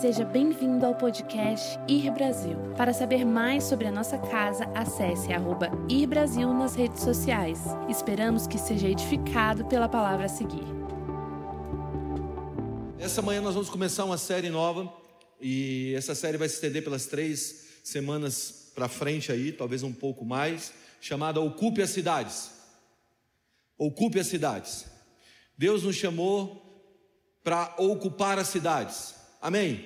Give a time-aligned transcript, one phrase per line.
[0.00, 2.54] Seja bem-vindo ao podcast Ir Brasil.
[2.76, 7.60] Para saber mais sobre a nossa casa, acesse arroba Ir Brasil nas redes sociais.
[7.88, 10.66] Esperamos que seja edificado pela palavra a seguir.
[12.98, 14.92] Essa manhã nós vamos começar uma série nova
[15.40, 20.26] e essa série vai se estender pelas três semanas para frente aí, talvez um pouco
[20.26, 22.50] mais, chamada Ocupe as Cidades.
[23.78, 24.84] Ocupe as Cidades.
[25.56, 26.62] Deus nos chamou
[27.42, 29.15] para ocupar as cidades.
[29.46, 29.84] Amém?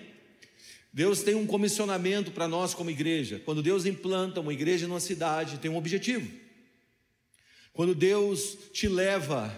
[0.90, 3.42] Deus tem um comissionamento para nós como igreja.
[3.44, 6.26] Quando Deus implanta uma igreja numa cidade, tem um objetivo.
[7.74, 9.54] Quando Deus te leva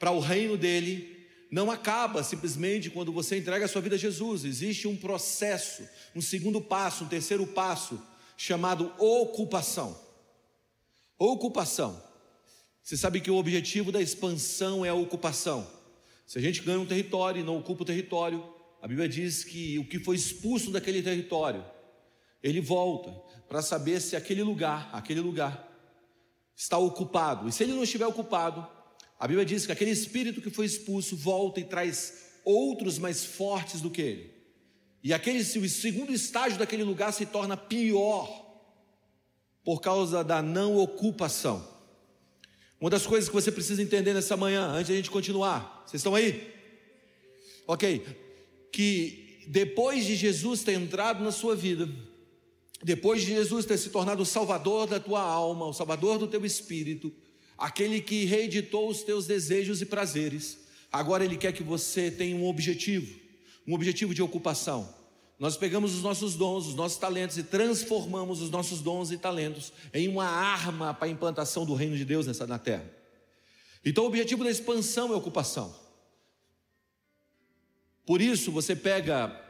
[0.00, 4.46] para o reino dele, não acaba simplesmente quando você entrega a sua vida a Jesus.
[4.46, 8.02] Existe um processo, um segundo passo, um terceiro passo,
[8.38, 10.00] chamado ocupação.
[11.18, 12.02] Ocupação.
[12.82, 15.70] Você sabe que o objetivo da expansão é a ocupação.
[16.26, 18.51] Se a gente ganha um território e não ocupa o território,
[18.82, 21.64] a Bíblia diz que o que foi expulso daquele território,
[22.42, 23.12] ele volta
[23.48, 25.70] para saber se aquele lugar, aquele lugar
[26.56, 27.48] está ocupado.
[27.48, 28.66] E se ele não estiver ocupado,
[29.20, 33.80] a Bíblia diz que aquele espírito que foi expulso volta e traz outros mais fortes
[33.80, 34.34] do que ele.
[35.00, 38.60] E aquele o segundo estágio daquele lugar se torna pior
[39.62, 41.68] por causa da não ocupação.
[42.80, 46.00] Uma das coisas que você precisa entender nessa manhã, antes de a gente continuar, vocês
[46.00, 46.52] estão aí?
[47.64, 48.21] Ok,
[48.72, 51.88] que depois de Jesus ter entrado na sua vida,
[52.82, 56.44] depois de Jesus ter se tornado o salvador da tua alma, o salvador do teu
[56.44, 57.12] espírito,
[57.56, 60.58] aquele que reeditou os teus desejos e prazeres,
[60.90, 63.14] agora ele quer que você tenha um objetivo,
[63.66, 64.92] um objetivo de ocupação.
[65.38, 69.72] Nós pegamos os nossos dons, os nossos talentos e transformamos os nossos dons e talentos
[69.92, 72.88] em uma arma para a implantação do reino de Deus nessa na terra.
[73.84, 75.81] Então o objetivo da expansão é ocupação.
[78.04, 79.40] Por isso você pega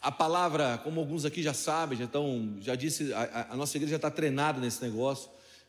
[0.00, 3.92] a palavra, como alguns aqui já sabem, já estão, já disse, a, a nossa igreja
[3.92, 5.28] já está treinada nesse negócio,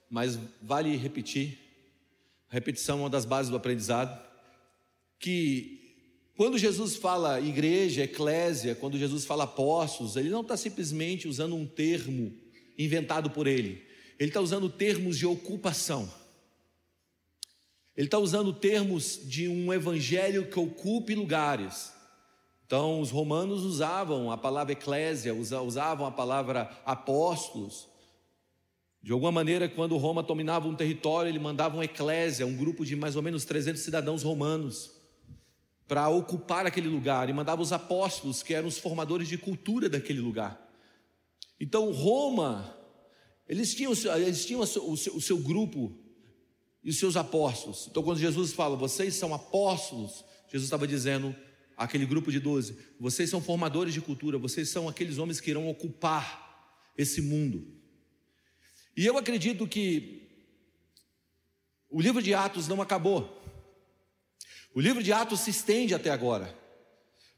[0.10, 1.58] mas vale repetir.
[2.50, 4.22] A repetição é uma das bases do aprendizado.
[5.20, 5.78] Que
[6.36, 11.66] quando Jesus fala igreja, eclésia, quando Jesus fala apóstolos, ele não está simplesmente usando um
[11.66, 12.32] termo
[12.78, 13.84] inventado por ele,
[14.20, 16.08] ele está usando termos de ocupação.
[17.96, 21.97] Ele está usando termos de um evangelho que ocupe lugares.
[22.68, 27.88] Então, os romanos usavam a palavra eclésia, usavam a palavra apóstolos.
[29.02, 32.94] De alguma maneira, quando Roma dominava um território, ele mandava uma eclésia, um grupo de
[32.94, 34.92] mais ou menos 300 cidadãos romanos,
[35.88, 40.20] para ocupar aquele lugar, e mandava os apóstolos, que eram os formadores de cultura daquele
[40.20, 40.62] lugar.
[41.58, 42.78] Então, Roma,
[43.48, 45.98] eles tinham, eles tinham o, seu, o seu grupo
[46.84, 47.88] e os seus apóstolos.
[47.90, 51.34] Então, quando Jesus fala, vocês são apóstolos, Jesus estava dizendo,
[51.78, 55.70] aquele grupo de doze: vocês são formadores de cultura, vocês são aqueles homens que irão
[55.70, 57.66] ocupar esse mundo.
[58.96, 60.28] E eu acredito que
[61.90, 63.38] o livro de Atos não acabou.
[64.74, 66.58] O livro de Atos se estende até agora.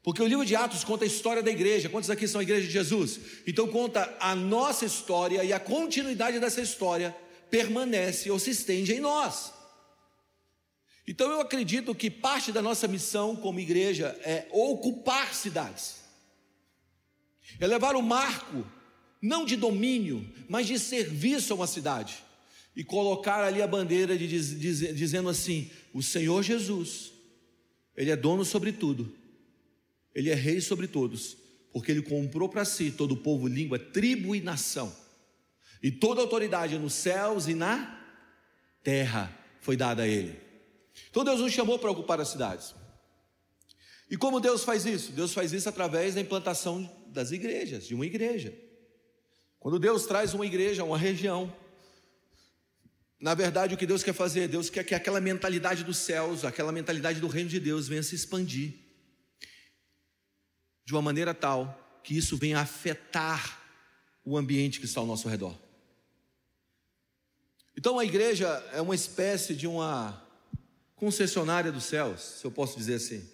[0.02, 1.90] Porque o livro de Atos conta a história da igreja.
[1.90, 3.20] Quantos aqui são a igreja de Jesus?
[3.46, 7.14] Então conta a nossa história e a continuidade dessa história
[7.50, 9.52] permanece ou se estende em nós.
[11.10, 15.96] Então eu acredito que parte da nossa missão como igreja é ocupar cidades,
[17.58, 18.64] é levar o marco,
[19.20, 22.22] não de domínio, mas de serviço a uma cidade,
[22.76, 27.10] e colocar ali a bandeira de, diz, dizendo assim: o Senhor Jesus,
[27.96, 29.12] Ele é dono sobre tudo,
[30.14, 31.36] Ele é rei sobre todos,
[31.72, 34.94] porque Ele comprou para si todo o povo, língua, tribo e nação,
[35.82, 38.00] e toda autoridade nos céus e na
[38.84, 40.49] terra foi dada a Ele.
[41.10, 42.74] Então Deus nos chamou para ocupar as cidades.
[44.10, 45.12] E como Deus faz isso?
[45.12, 48.52] Deus faz isso através da implantação das igrejas, de uma igreja.
[49.60, 51.54] Quando Deus traz uma igreja, uma região,
[53.20, 54.48] na verdade o que Deus quer fazer?
[54.48, 58.14] Deus quer que aquela mentalidade dos céus, aquela mentalidade do reino de Deus venha se
[58.14, 58.74] expandir
[60.84, 63.60] de uma maneira tal que isso venha afetar
[64.24, 65.56] o ambiente que está ao nosso redor.
[67.76, 70.20] Então a igreja é uma espécie de uma
[71.00, 73.26] concessionária dos céus, se eu posso dizer assim,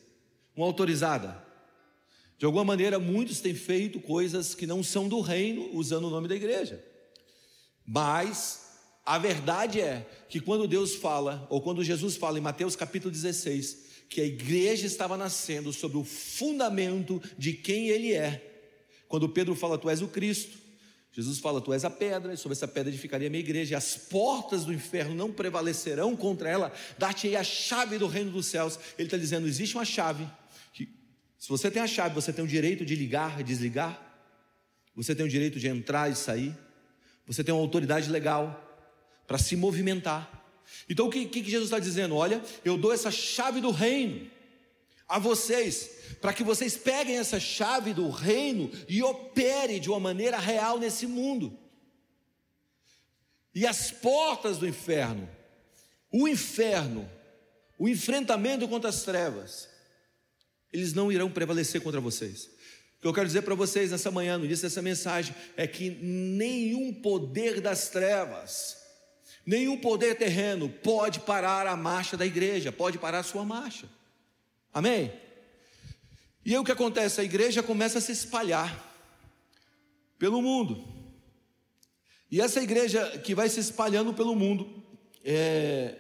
[0.55, 1.45] uma autorizada.
[2.39, 6.29] De alguma maneira, muitos têm feito coisas que não são do reino, usando o nome
[6.29, 6.83] da igreja.
[7.85, 13.11] Mas a verdade é que quando Deus fala, ou quando Jesus fala em Mateus capítulo
[13.11, 18.63] 16, que a igreja estava nascendo sobre o fundamento de quem ele é.
[19.09, 20.57] Quando Pedro fala, Tu és o Cristo,
[21.17, 23.75] Jesus fala: Tu és a pedra, e sobre essa pedra edificaria a minha igreja, e
[23.75, 28.79] as portas do inferno não prevalecerão contra ela, dar-te-ei a chave do reino dos céus.
[28.99, 30.29] Ele está dizendo: existe uma chave,
[30.75, 30.87] que
[31.39, 34.03] Se você tem a chave, você tem o direito de ligar e desligar.
[34.95, 36.55] Você tem o direito de entrar e sair.
[37.27, 38.63] Você tem uma autoridade legal
[39.27, 40.31] para se movimentar.
[40.89, 42.15] Então o que, que Jesus está dizendo?
[42.15, 44.31] Olha, eu dou essa chave do reino
[45.09, 50.39] a vocês, para que vocês peguem essa chave do reino e operem de uma maneira
[50.39, 51.57] real nesse mundo.
[53.55, 55.29] E as portas do inferno,
[56.13, 57.09] o inferno,
[57.79, 59.69] o enfrentamento contra as trevas,
[60.73, 62.51] eles não irão prevalecer contra vocês.
[62.99, 65.91] O que eu quero dizer para vocês nessa manhã, no início dessa mensagem, é que
[65.91, 68.77] nenhum poder das trevas,
[69.45, 73.89] nenhum poder terreno pode parar a marcha da igreja, pode parar a sua marcha.
[74.77, 75.11] Amém?
[76.45, 77.19] E aí o que acontece?
[77.19, 78.71] A igreja começa a se espalhar
[80.19, 80.87] pelo mundo.
[82.31, 84.87] E essa igreja que vai se espalhando pelo mundo,
[85.25, 85.95] é,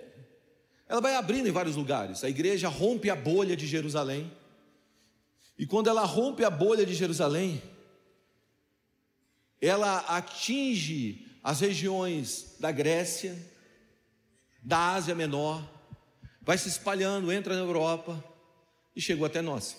[0.86, 2.22] ela vai abrindo em vários lugares.
[2.22, 4.30] A igreja rompe a bolha de Jerusalém.
[5.58, 7.62] E quando ela rompe a bolha de Jerusalém,
[9.58, 13.34] ela atinge as regiões da Grécia,
[14.62, 15.66] da Ásia Menor,
[16.42, 18.35] vai se espalhando, entra na Europa
[18.96, 19.76] e chegou até nós.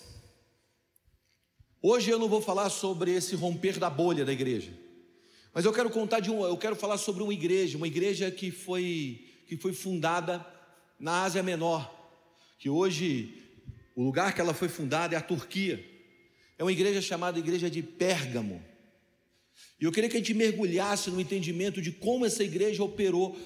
[1.82, 4.72] Hoje eu não vou falar sobre esse romper da bolha da igreja,
[5.52, 8.50] mas eu quero contar de um, eu quero falar sobre uma igreja, uma igreja que
[8.50, 10.46] foi que foi fundada
[11.00, 11.90] na Ásia Menor,
[12.58, 13.48] que hoje
[13.96, 15.84] o lugar que ela foi fundada é a Turquia.
[16.58, 18.62] É uma igreja chamada Igreja de Pérgamo.
[19.80, 23.36] E eu queria que a gente mergulhasse no entendimento de como essa igreja operou,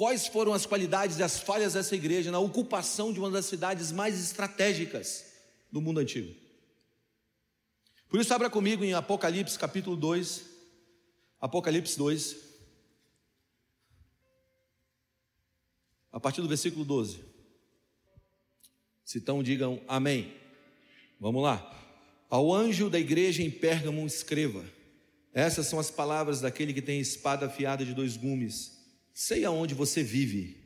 [0.00, 3.92] quais foram as qualidades e as falhas dessa igreja na ocupação de uma das cidades
[3.92, 5.26] mais estratégicas
[5.70, 6.34] do mundo antigo.
[8.08, 10.42] Por isso, abra comigo em Apocalipse capítulo 2.
[11.38, 12.34] Apocalipse 2.
[16.10, 17.22] A partir do versículo 12.
[19.04, 20.34] Se então digam amém.
[21.20, 21.78] Vamos lá.
[22.30, 24.64] Ao anjo da igreja em Pérgamo escreva:
[25.34, 28.79] Essas são as palavras daquele que tem espada afiada de dois gumes.
[29.12, 30.56] Sei aonde você vive,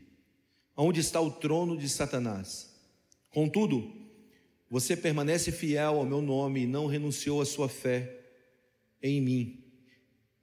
[0.77, 2.75] aonde está o trono de Satanás.
[3.31, 3.93] Contudo,
[4.71, 8.21] você permanece fiel ao meu nome e não renunciou à sua fé
[9.03, 9.65] em mim.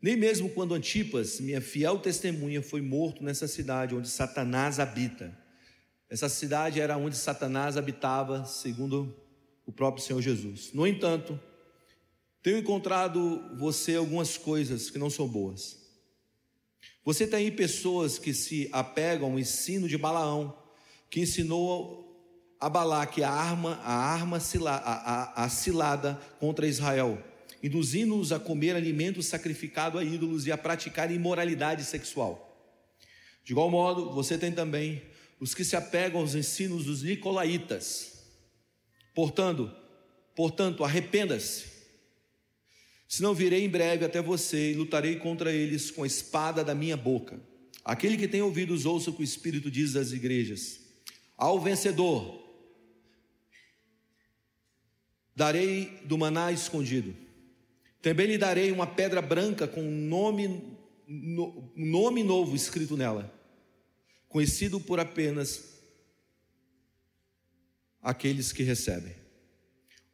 [0.01, 5.37] Nem mesmo quando Antipas, minha fiel testemunha, foi morto nessa cidade onde Satanás habita.
[6.09, 9.15] Essa cidade era onde Satanás habitava, segundo
[9.65, 10.73] o próprio Senhor Jesus.
[10.73, 11.39] No entanto,
[12.43, 15.80] tenho encontrado você algumas coisas que não são boas.
[17.03, 20.55] Você tem aí pessoas que se apegam ao ensino de Balaão,
[21.09, 22.01] que ensinou
[22.59, 27.17] a Balaque a arma, a arma a, a, a cilada contra Israel,
[27.63, 32.47] induzindo-os a comer alimento sacrificado a ídolos e a praticar imoralidade sexual.
[33.43, 35.01] De igual modo, você tem também
[35.39, 38.25] os que se apegam aos ensinos dos nicolaítas.
[39.15, 39.71] Portanto,
[40.35, 41.70] portanto, arrependa-se.
[43.11, 46.95] Senão virei em breve até você e lutarei contra eles com a espada da minha
[46.95, 47.41] boca.
[47.83, 50.79] Aquele que tem ouvidos, ouça o que o Espírito diz às igrejas.
[51.35, 52.41] Ao vencedor,
[55.35, 57.13] darei do maná escondido.
[58.01, 60.47] Também lhe darei uma pedra branca com um nome,
[61.05, 63.29] um nome novo escrito nela
[64.29, 65.81] conhecido por apenas
[68.01, 69.13] aqueles que recebem,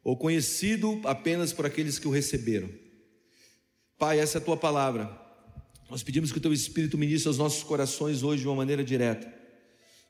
[0.02, 2.87] ou conhecido apenas por aqueles que o receberam.
[3.98, 5.10] Pai, essa é a tua palavra.
[5.90, 9.26] Nós pedimos que o teu Espírito ministre aos nossos corações hoje de uma maneira direta.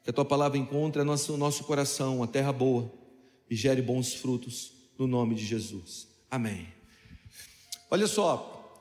[0.05, 2.93] Que a tua palavra encontre o nosso, coração, uma terra boa,
[3.49, 6.07] e gere bons frutos, no nome de Jesus.
[6.31, 6.69] Amém.
[7.91, 8.79] Olha só,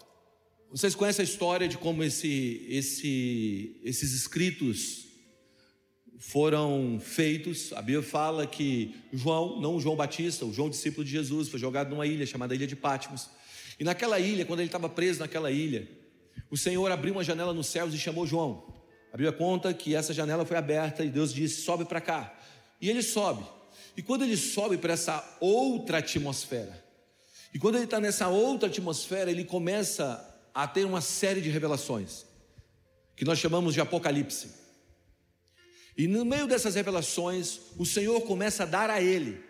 [0.70, 5.06] vocês conhecem a história de como esse, esse, esses escritos
[6.20, 7.72] foram feitos.
[7.72, 11.92] A Bíblia fala que João, não João Batista, o João discípulo de Jesus, foi jogado
[11.92, 13.37] numa ilha chamada Ilha de Patmos.
[13.80, 15.88] E naquela ilha, quando ele estava preso naquela ilha,
[16.50, 18.74] o Senhor abriu uma janela nos céus e chamou João.
[19.12, 22.38] A Bíblia conta que essa janela foi aberta e Deus disse: sobe para cá.
[22.82, 23.46] E ele sobe.
[23.96, 26.86] E quando ele sobe para essa outra atmosfera,
[27.54, 32.26] e quando ele está nessa outra atmosfera, ele começa a ter uma série de revelações,
[33.16, 34.50] que nós chamamos de Apocalipse.
[35.98, 39.44] E no meio dessas revelações, o Senhor começa a dar a ele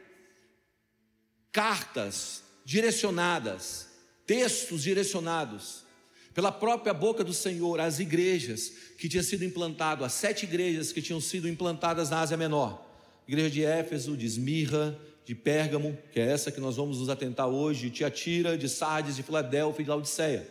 [1.52, 3.87] cartas direcionadas,
[4.28, 5.88] textos direcionados
[6.34, 11.02] pela própria boca do Senhor às igrejas que tinham sido implantado, as sete igrejas que
[11.02, 12.86] tinham sido implantadas na Ásia Menor.
[13.28, 17.48] Igreja de Éfeso, de Esmirra, de Pérgamo, que é essa que nós vamos nos atentar
[17.48, 20.48] hoje, de Tiatira, de Sardes, de Filadélfia e de Laodiceia.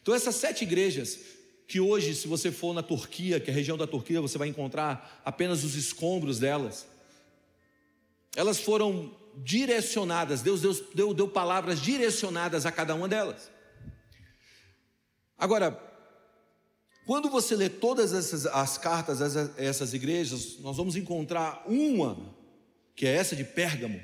[0.00, 1.18] Então essas sete igrejas
[1.66, 4.48] que hoje, se você for na Turquia, que é a região da Turquia, você vai
[4.48, 6.86] encontrar apenas os escombros delas.
[8.36, 13.50] Elas foram direcionadas, Deus deu, deu, deu palavras direcionadas a cada uma delas.
[15.36, 15.80] Agora,
[17.06, 22.34] quando você lê todas essas as cartas a essas igrejas, nós vamos encontrar uma,
[22.94, 24.00] que é essa de Pérgamo,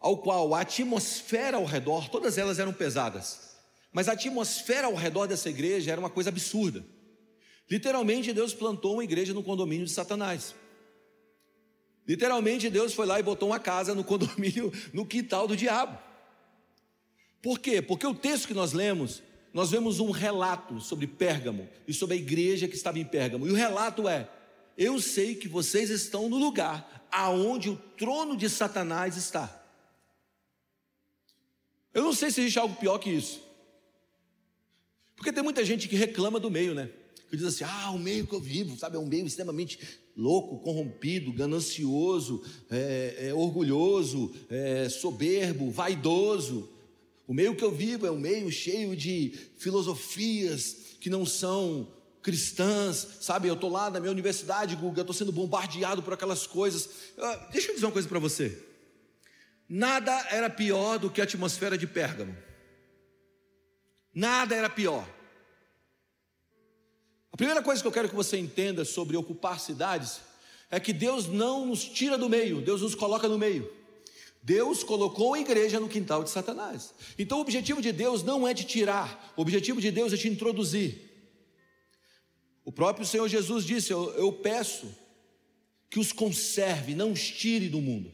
[0.00, 3.56] ao qual a atmosfera ao redor, todas elas eram pesadas,
[3.92, 6.84] mas a atmosfera ao redor dessa igreja era uma coisa absurda.
[7.70, 10.54] Literalmente, Deus plantou uma igreja no condomínio de Satanás.
[12.06, 15.98] Literalmente, Deus foi lá e botou uma casa no condomínio, no quintal do diabo.
[17.40, 17.80] Por quê?
[17.80, 22.18] Porque o texto que nós lemos, nós vemos um relato sobre Pérgamo e sobre a
[22.18, 23.46] igreja que estava em Pérgamo.
[23.46, 24.28] E o relato é:
[24.76, 29.62] Eu sei que vocês estão no lugar aonde o trono de Satanás está.
[31.92, 33.40] Eu não sei se existe algo pior que isso.
[35.14, 36.90] Porque tem muita gente que reclama do meio, né?
[37.30, 39.78] Que diz assim: ah, o meio que eu vivo, sabe, é um meio extremamente
[40.16, 46.68] louco, corrompido, ganancioso, é, é, orgulhoso, é, soberbo, vaidoso.
[47.26, 51.88] O meio que eu vivo é um meio cheio de filosofias que não são
[52.22, 53.48] cristãs, sabe?
[53.48, 56.86] Eu estou lá na minha universidade, Guga, estou sendo bombardeado por aquelas coisas.
[57.18, 58.58] Uh, deixa eu dizer uma coisa para você.
[59.68, 62.34] Nada era pior do que a atmosfera de Pérgamo.
[64.14, 65.08] Nada era pior.
[67.34, 70.20] A primeira coisa que eu quero que você entenda sobre ocupar cidades
[70.70, 73.68] é que Deus não nos tira do meio, Deus nos coloca no meio.
[74.40, 76.94] Deus colocou a igreja no quintal de Satanás.
[77.18, 80.28] Então o objetivo de Deus não é te tirar, o objetivo de Deus é te
[80.28, 81.10] introduzir.
[82.64, 84.86] O próprio Senhor Jesus disse: Eu, eu peço
[85.90, 88.12] que os conserve, não os tire do mundo.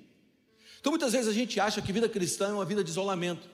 [0.80, 3.46] Então muitas vezes a gente acha que vida cristã é uma vida de isolamento.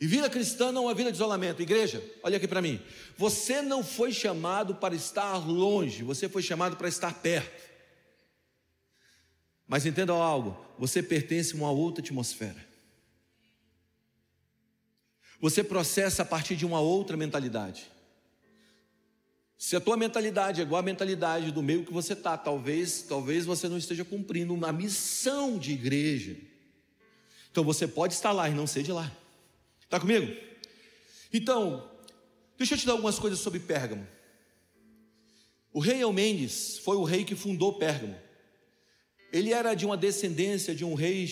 [0.00, 1.62] E vida cristã não é vida de isolamento.
[1.62, 2.80] Igreja, olha aqui para mim.
[3.16, 7.62] Você não foi chamado para estar longe, você foi chamado para estar perto.
[9.66, 12.74] Mas entenda algo: você pertence a uma outra atmosfera.
[15.40, 17.90] Você processa a partir de uma outra mentalidade.
[19.56, 23.46] Se a tua mentalidade é igual à mentalidade do meio que você está, talvez, talvez
[23.46, 26.36] você não esteja cumprindo uma missão de igreja.
[27.50, 29.10] Então você pode estar lá e não ser de lá.
[29.94, 30.36] Está comigo?
[31.32, 31.88] Então,
[32.58, 34.04] deixa eu te dar algumas coisas sobre Pérgamo.
[35.72, 38.18] O rei Eumenes foi o rei que fundou Pérgamo.
[39.32, 41.28] Ele era de uma descendência de um rei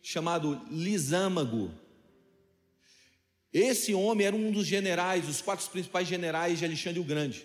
[0.00, 1.74] chamado Lisâmago.
[3.52, 7.44] Esse homem era um dos generais, os quatro principais generais de Alexandre o Grande.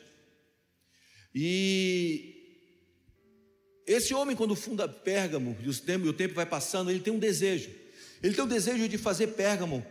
[1.33, 2.69] E
[3.87, 7.17] esse homem, quando funda Pérgamo, e o tempo, o tempo vai passando, ele tem um
[7.17, 7.71] desejo.
[8.21, 9.83] Ele tem o desejo de fazer Pérgamo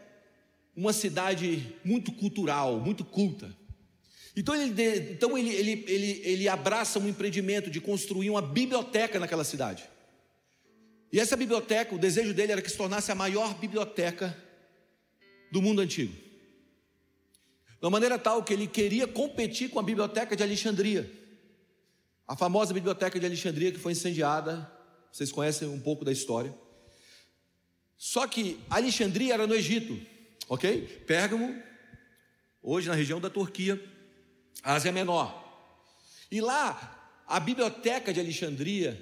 [0.76, 3.54] uma cidade muito cultural, muito culta.
[4.34, 9.44] Então ele, então ele, ele, ele, ele abraça um empreendimento de construir uma biblioteca naquela
[9.44, 9.84] cidade.
[11.12, 14.34] E essa biblioteca, o desejo dele era que se tornasse a maior biblioteca
[15.50, 16.14] do mundo antigo.
[16.14, 21.10] De uma maneira tal que ele queria competir com a biblioteca de Alexandria.
[22.26, 24.70] A famosa biblioteca de Alexandria que foi incendiada,
[25.12, 26.54] vocês conhecem um pouco da história.
[27.98, 30.11] Só que Alexandria era no Egito
[30.48, 31.04] ok?
[31.06, 31.62] Pérgamo,
[32.62, 33.82] hoje na região da Turquia,
[34.62, 35.42] Ásia Menor.
[36.30, 39.00] E lá, a biblioteca de Alexandria,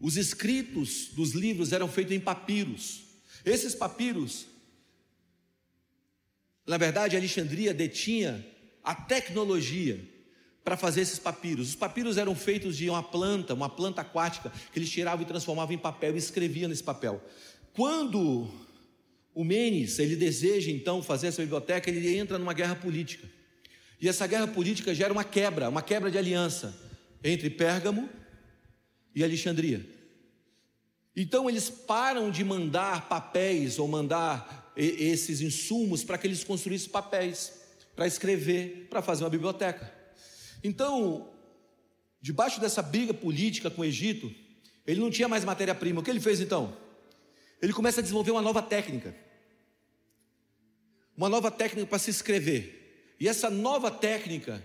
[0.00, 3.04] os escritos dos livros eram feitos em papiros.
[3.44, 4.46] Esses papiros,
[6.66, 8.46] na verdade, Alexandria detinha
[8.82, 10.12] a tecnologia
[10.62, 11.68] para fazer esses papiros.
[11.68, 15.74] Os papiros eram feitos de uma planta, uma planta aquática, que eles tiravam e transformavam
[15.74, 17.22] em papel e escreviam nesse papel.
[17.74, 18.50] Quando
[19.34, 23.28] o Menes, ele deseja então fazer essa biblioteca, ele entra numa guerra política.
[24.00, 26.74] E essa guerra política gera uma quebra, uma quebra de aliança
[27.22, 28.08] entre Pérgamo
[29.14, 29.84] e Alexandria.
[31.16, 37.52] Então eles param de mandar papéis ou mandar esses insumos para que eles construíssem papéis
[37.96, 39.92] para escrever, para fazer uma biblioteca.
[40.62, 41.28] Então,
[42.20, 44.32] debaixo dessa briga política com o Egito,
[44.86, 46.00] ele não tinha mais matéria-prima.
[46.00, 46.76] O que ele fez então?
[47.62, 49.23] Ele começa a desenvolver uma nova técnica
[51.16, 53.14] uma nova técnica para se escrever.
[53.18, 54.64] E essa nova técnica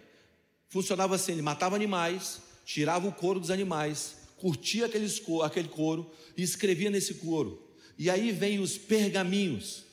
[0.67, 6.41] funcionava assim: ele matava animais, tirava o couro dos animais, curtia aqueles, aquele couro e
[6.41, 7.67] escrevia nesse couro.
[7.97, 9.83] E aí vem os pergaminhos,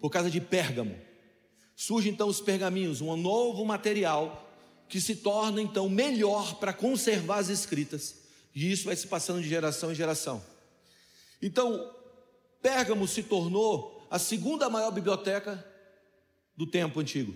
[0.00, 0.96] por causa de Pérgamo.
[1.76, 4.50] Surge então os pergaminhos, um novo material
[4.88, 8.16] que se torna então melhor para conservar as escritas.
[8.54, 10.42] E isso vai se passando de geração em geração.
[11.40, 11.90] Então,
[12.60, 15.66] Pérgamo se tornou a segunda maior biblioteca
[16.54, 17.34] do tempo antigo.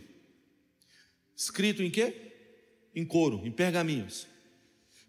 [1.35, 2.15] Escrito em quê?
[2.95, 4.27] Em couro, em pergaminhos.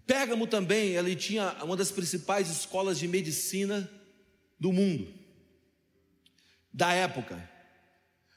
[0.06, 3.92] Pérgamo também, ele tinha uma das principais escolas de medicina
[4.58, 5.14] do mundo,
[6.72, 7.38] da época.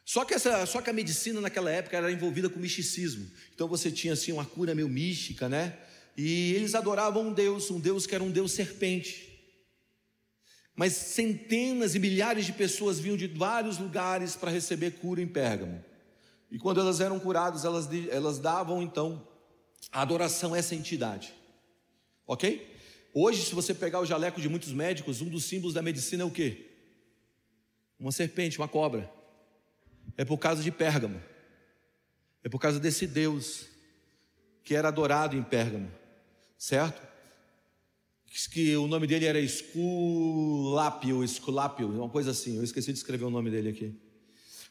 [0.04, 3.30] Só que, essa, só que a medicina naquela época era envolvida com misticismo.
[3.54, 5.78] Então você tinha assim uma cura meio mística, né?
[6.16, 9.29] E eles adoravam um Deus, um Deus que era um Deus serpente.
[10.80, 15.84] Mas centenas e milhares de pessoas vinham de vários lugares para receber cura em Pérgamo.
[16.50, 19.22] E quando elas eram curadas, elas, elas davam então
[19.92, 21.34] a adoração a essa entidade.
[22.26, 22.66] Ok?
[23.12, 26.24] Hoje, se você pegar o jaleco de muitos médicos, um dos símbolos da medicina é
[26.24, 26.70] o quê?
[27.98, 29.12] Uma serpente, uma cobra.
[30.16, 31.22] É por causa de Pérgamo.
[32.42, 33.66] É por causa desse Deus
[34.64, 35.92] que era adorado em Pérgamo,
[36.56, 37.09] certo?
[38.52, 42.56] Que o nome dele era Esculápio, Esculápio, uma coisa assim.
[42.56, 43.94] Eu esqueci de escrever o nome dele aqui.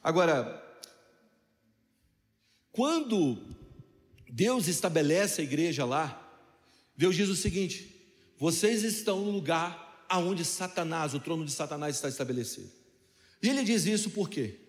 [0.01, 0.65] Agora,
[2.71, 3.37] quando
[4.29, 6.25] Deus estabelece a igreja lá,
[6.95, 7.95] Deus diz o seguinte:
[8.37, 12.71] vocês estão no lugar aonde Satanás, o trono de Satanás está estabelecido.
[13.41, 14.59] E ele diz isso por quê?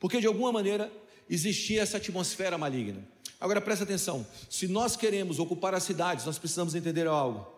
[0.00, 0.90] Porque de alguma maneira
[1.28, 3.06] existia essa atmosfera maligna.
[3.38, 7.55] Agora presta atenção: se nós queremos ocupar as cidades, nós precisamos entender algo.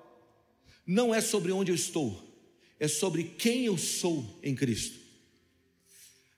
[0.89, 2.19] Não é sobre onde eu estou,
[2.81, 4.99] é sobre quem eu sou em Cristo.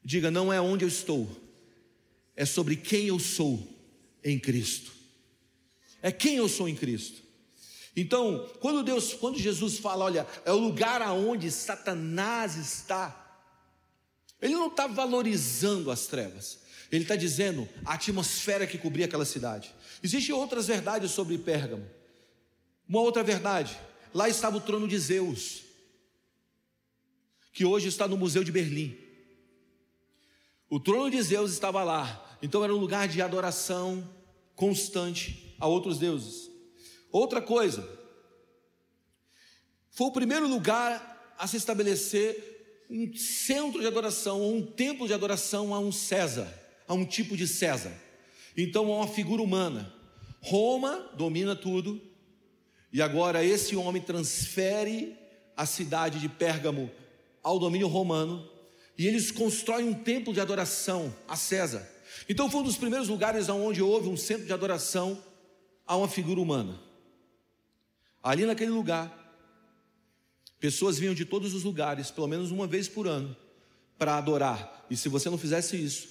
[0.04, 1.30] Diga, não é onde eu estou,
[2.34, 3.64] é sobre quem eu sou
[4.24, 4.90] em Cristo.
[6.02, 7.22] É quem eu sou em Cristo.
[7.94, 13.38] Então, quando Deus, quando Jesus fala, olha, é o lugar aonde Satanás está,
[14.42, 16.58] ele não está valorizando as trevas,
[16.90, 19.72] ele está dizendo a atmosfera que cobria aquela cidade.
[20.02, 21.86] Existem outras verdades sobre Pérgamo.
[22.88, 23.78] Uma outra verdade,
[24.14, 25.62] lá estava o trono de Zeus,
[27.52, 28.96] que hoje está no Museu de Berlim.
[30.68, 34.08] O trono de Zeus estava lá, então era um lugar de adoração
[34.54, 36.50] constante a outros deuses.
[37.10, 37.88] Outra coisa,
[39.90, 45.14] foi o primeiro lugar a se estabelecer um centro de adoração, ou um templo de
[45.14, 46.52] adoração a um César,
[46.86, 47.92] a um tipo de César.
[48.56, 49.94] Então, a uma figura humana.
[50.40, 52.00] Roma domina tudo,
[52.92, 55.16] e agora esse homem transfere
[55.56, 56.90] a cidade de Pérgamo
[57.42, 58.48] ao domínio romano,
[58.98, 61.88] e eles constroem um templo de adoração a César.
[62.28, 65.22] Então foi um dos primeiros lugares onde houve um centro de adoração
[65.86, 66.78] a uma figura humana.
[68.22, 69.16] Ali naquele lugar,
[70.58, 73.34] pessoas vinham de todos os lugares, pelo menos uma vez por ano,
[73.96, 74.86] para adorar.
[74.90, 76.08] E se você não fizesse isso,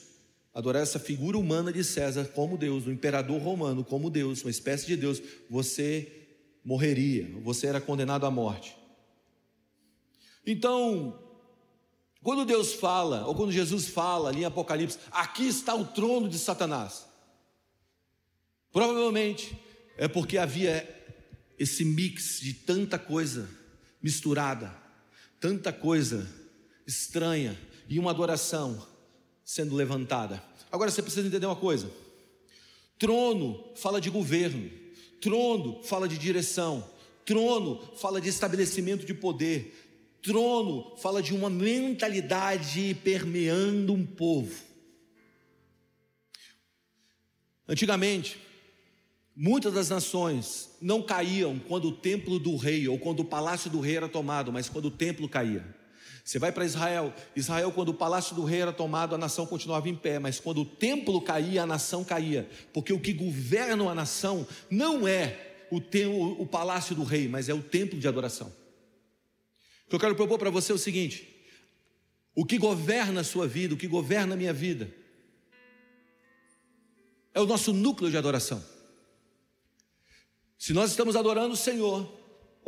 [0.54, 4.88] adorar essa figura humana de César como Deus, do imperador romano como Deus, uma espécie
[4.88, 6.19] de Deus, você
[6.64, 8.76] morreria, você era condenado à morte.
[10.46, 11.20] Então,
[12.22, 16.38] quando Deus fala, ou quando Jesus fala ali em Apocalipse, aqui está o trono de
[16.38, 17.08] Satanás,
[18.72, 19.58] provavelmente
[19.98, 20.88] é porque havia
[21.58, 23.50] esse mix de tanta coisa
[24.02, 24.74] misturada,
[25.40, 26.28] tanta coisa
[26.88, 28.86] estranha e uma adoração
[29.44, 30.44] sendo levantada.
[30.72, 31.90] Agora você precisa entender uma coisa:
[32.98, 34.70] trono fala de governo,
[35.22, 36.88] trono fala de direção,
[37.26, 44.56] trono fala de estabelecimento de poder, trono fala de uma mentalidade permeando um povo.
[47.68, 48.40] Antigamente,
[49.42, 53.80] Muitas das nações não caíam quando o templo do rei ou quando o palácio do
[53.80, 55.64] rei era tomado, mas quando o templo caía.
[56.30, 59.90] Você vai para Israel, Israel, quando o palácio do rei era tomado, a nação continuava
[59.90, 63.96] em pé, mas quando o templo caía, a nação caía, porque o que governa a
[63.96, 65.78] nação não é o,
[66.40, 68.54] o palácio do rei, mas é o templo de adoração.
[69.88, 71.28] O que eu quero propor para você é o seguinte:
[72.36, 74.94] o que governa a sua vida, o que governa a minha vida,
[77.34, 78.64] é o nosso núcleo de adoração.
[80.60, 82.19] Se nós estamos adorando o Senhor,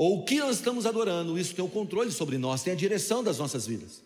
[0.04, 3.24] ou o que nós estamos adorando, isso tem o controle sobre nós, tem a direção
[3.24, 4.02] das nossas vidas.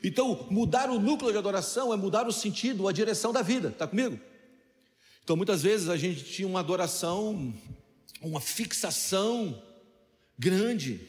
[0.00, 3.84] Então, mudar o núcleo de adoração é mudar o sentido, a direção da vida, está
[3.88, 4.20] comigo?
[5.24, 7.52] Então, muitas vezes a gente tinha uma adoração,
[8.20, 9.60] uma fixação
[10.38, 11.00] grande,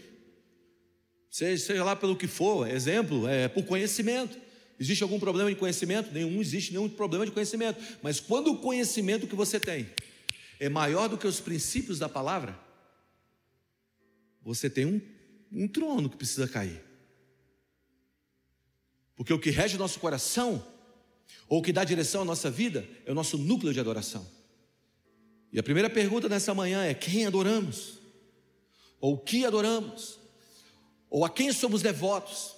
[1.29, 4.35] seja, seja lá pelo que for, exemplo, é por conhecimento.
[4.79, 6.11] Existe algum problema de conhecimento?
[6.11, 7.79] Nenhum existe nenhum problema de conhecimento.
[8.01, 9.87] Mas quando o conhecimento que você tem
[10.59, 12.57] é maior do que os princípios da palavra,
[14.43, 15.01] você tem um,
[15.51, 16.83] um trono que precisa cair.
[19.15, 20.65] Porque o que rege o nosso coração,
[21.47, 24.27] ou o que dá direção à nossa vida, é o nosso núcleo de adoração.
[25.51, 27.99] E a primeira pergunta nessa manhã é: quem adoramos?
[28.99, 30.19] Ou o que adoramos?
[31.09, 32.55] Ou a quem somos devotos?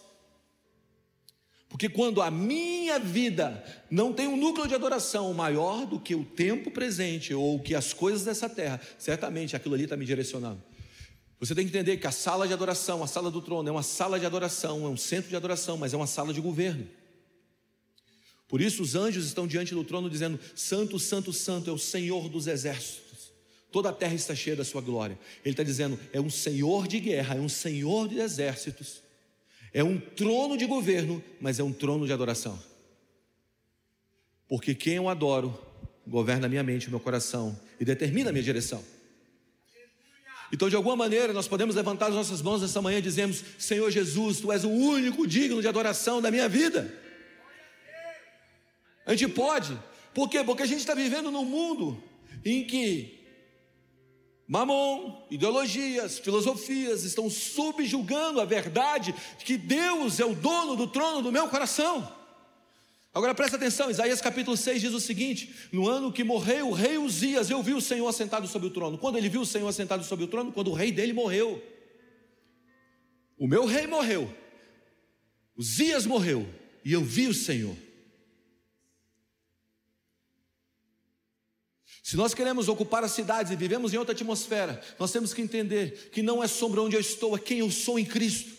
[1.68, 6.24] Porque quando a minha vida não tem um núcleo de adoração maior do que o
[6.24, 10.64] tempo presente ou que as coisas dessa terra, certamente aquilo ali está me direcionando.
[11.40, 13.84] Você tem que entender que a sala de adoração, a sala do trono, é uma
[13.84, 16.88] sala de adoração, é um centro de adoração, mas é uma sala de governo.
[18.48, 22.30] Por isso os anjos estão diante do trono dizendo: Santo, Santo, Santo é o Senhor
[22.30, 23.34] dos exércitos.
[23.72, 25.20] Toda a terra está cheia da sua glória.
[25.44, 29.02] Ele está dizendo: é um Senhor de guerra, é um Senhor de exércitos.
[29.74, 32.58] É um trono de governo, mas é um trono de adoração.
[34.48, 35.60] Porque quem eu adoro
[36.08, 38.82] governa minha mente, o meu coração e determina a minha direção.
[40.52, 43.90] Então, de alguma maneira, nós podemos levantar as nossas mãos nessa manhã e dizemos: Senhor
[43.90, 46.94] Jesus, Tu és o único digno de adoração da minha vida.
[49.06, 49.78] A gente pode,
[50.14, 50.44] por quê?
[50.44, 52.02] Porque a gente está vivendo num mundo
[52.44, 53.24] em que
[54.48, 61.22] mamon, ideologias, filosofias estão subjugando a verdade de que Deus é o dono do trono
[61.22, 62.25] do meu coração.
[63.16, 66.98] Agora presta atenção, Isaías capítulo 6 diz o seguinte: No ano que morreu o rei
[66.98, 68.98] Uzias, eu vi o Senhor assentado sobre o trono.
[68.98, 71.64] Quando ele viu o Senhor assentado sobre o trono, quando o rei dele morreu.
[73.38, 74.34] O meu rei morreu,
[75.56, 76.46] Uzias morreu,
[76.84, 77.78] e eu vi o Senhor.
[82.04, 86.10] Se nós queremos ocupar as cidades e vivemos em outra atmosfera, nós temos que entender
[86.12, 88.52] que não é sombra onde eu estou, é quem eu sou em Cristo.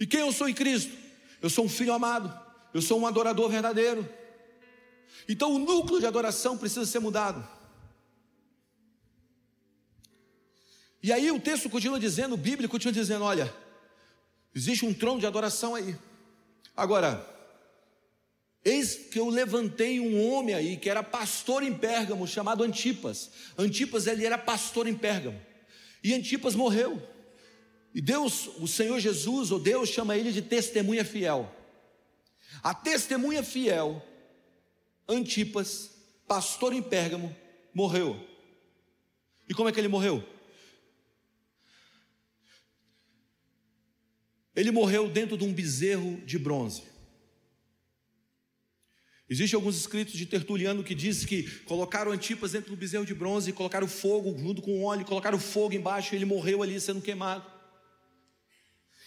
[0.00, 1.03] E quem eu sou em Cristo?
[1.44, 2.34] Eu sou um filho amado,
[2.72, 4.08] eu sou um adorador verdadeiro.
[5.28, 7.46] Então o núcleo de adoração precisa ser mudado.
[11.02, 13.54] E aí o texto continua dizendo, o Bíblia continua dizendo: olha,
[14.54, 15.94] existe um trono de adoração aí.
[16.74, 17.22] Agora,
[18.64, 23.30] eis que eu levantei um homem aí que era pastor em Pérgamo, chamado Antipas.
[23.58, 25.38] Antipas ele era pastor em Pérgamo.
[26.02, 27.13] E Antipas morreu.
[27.94, 31.54] E Deus, o Senhor Jesus, ou Deus chama ele de testemunha fiel.
[32.60, 34.04] A testemunha fiel,
[35.08, 35.90] Antipas,
[36.26, 37.34] pastor em Pérgamo,
[37.72, 38.18] morreu.
[39.48, 40.26] E como é que ele morreu?
[44.56, 46.82] Ele morreu dentro de um bezerro de bronze.
[49.28, 53.52] Existem alguns escritos de Tertuliano que diz que colocaram Antipas dentro do bezerro de bronze,
[53.52, 57.53] colocaram fogo junto com óleo, colocaram fogo embaixo e ele morreu ali sendo queimado.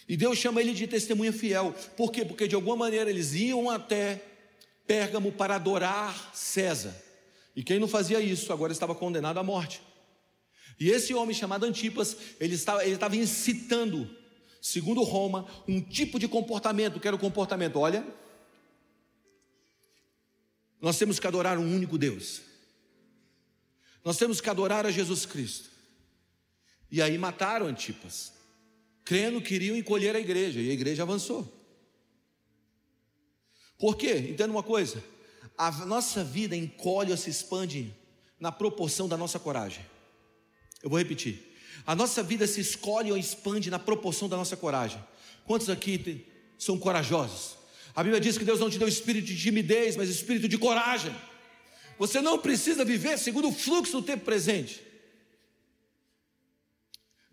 [0.08, 1.74] E Deus chama ele de testemunha fiel.
[1.94, 2.24] Por quê?
[2.24, 4.24] Porque de alguma maneira eles iam até
[4.86, 6.96] Pérgamo para adorar César.
[7.54, 9.82] E quem não fazia isso agora estava condenado à morte.
[10.80, 14.08] E esse homem chamado Antipas, ele estava, ele estava incitando,
[14.62, 18.06] segundo Roma, um tipo de comportamento, que era o comportamento, olha,
[20.80, 22.40] nós temos que adorar um único Deus.
[24.02, 25.68] Nós temos que adorar a Jesus Cristo.
[26.90, 28.37] E aí mataram Antipas
[29.08, 31.50] crendo que iriam encolher a igreja, e a igreja avançou.
[33.78, 34.12] Por quê?
[34.18, 35.02] Entenda uma coisa:
[35.56, 37.94] a nossa vida encolhe ou se expande
[38.38, 39.82] na proporção da nossa coragem.
[40.82, 41.56] Eu vou repetir.
[41.86, 45.02] A nossa vida se escolhe ou expande na proporção da nossa coragem.
[45.46, 46.26] Quantos aqui
[46.58, 47.56] são corajosos?
[47.94, 51.16] A Bíblia diz que Deus não te deu espírito de timidez, mas espírito de coragem.
[51.98, 54.82] Você não precisa viver segundo o fluxo do tempo presente.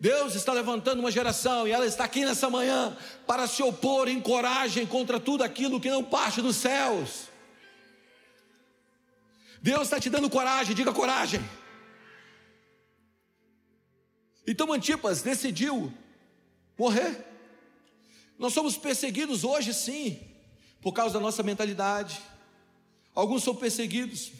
[0.05, 4.21] Deus está levantando uma geração e ela está aqui nessa manhã para se opor em
[4.21, 7.27] coragem contra tudo aquilo que não parte dos céus.
[9.63, 11.43] Deus está te dando coragem, diga coragem.
[14.45, 15.91] Então Antipas decidiu
[16.77, 17.25] morrer.
[18.37, 20.21] Nós somos perseguidos hoje, sim,
[20.81, 22.21] por causa da nossa mentalidade.
[23.15, 24.31] Alguns são perseguidos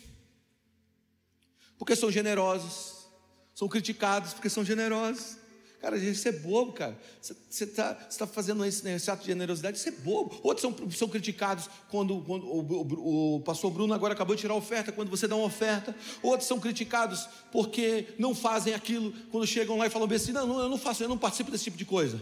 [1.79, 3.07] porque são generosos,
[3.55, 5.43] são criticados porque são generosos.
[5.85, 6.97] Cara, isso é bobo, cara.
[7.21, 10.39] Você está tá fazendo esse, né, esse, ato de generosidade, isso é bobo.
[10.41, 14.55] Outros são, são criticados quando, quando o, o, o, pastor Bruno agora acabou de tirar
[14.55, 15.95] a oferta, quando você dá uma oferta.
[16.23, 20.47] Outros são criticados porque não fazem aquilo, quando chegam lá e falam bem assim: não,
[20.47, 22.19] não, eu não faço, eu não participo desse tipo de coisa.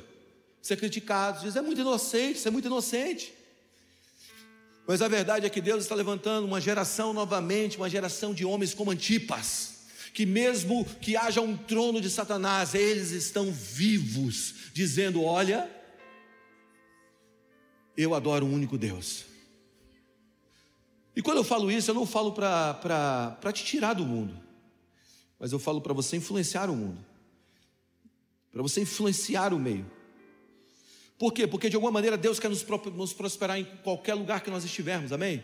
[0.62, 3.34] Você é criticado, diz, é muito inocente, você é muito inocente.
[4.86, 8.74] Mas a verdade é que Deus está levantando uma geração novamente, uma geração de homens
[8.74, 9.73] como Antipas
[10.14, 15.70] que mesmo que haja um trono de Satanás, eles estão vivos, dizendo: Olha,
[17.98, 19.26] eu adoro um único Deus.
[21.16, 24.40] E quando eu falo isso, eu não falo para te tirar do mundo,
[25.40, 27.04] mas eu falo para você influenciar o mundo,
[28.52, 29.90] para você influenciar o meio.
[31.18, 31.48] Por quê?
[31.48, 35.12] Porque de alguma maneira Deus quer nos, nos prosperar em qualquer lugar que nós estivermos,
[35.12, 35.44] amém?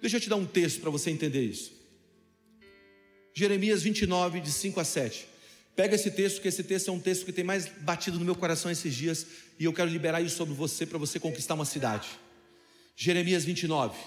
[0.00, 1.83] Deixa eu te dar um texto para você entender isso.
[3.34, 5.26] Jeremias 29, de 5 a 7.
[5.74, 8.36] Pega esse texto, que esse texto é um texto que tem mais batido no meu
[8.36, 9.26] coração esses dias,
[9.58, 12.08] e eu quero liberar isso sobre você para você conquistar uma cidade.
[12.94, 13.98] Jeremias 29.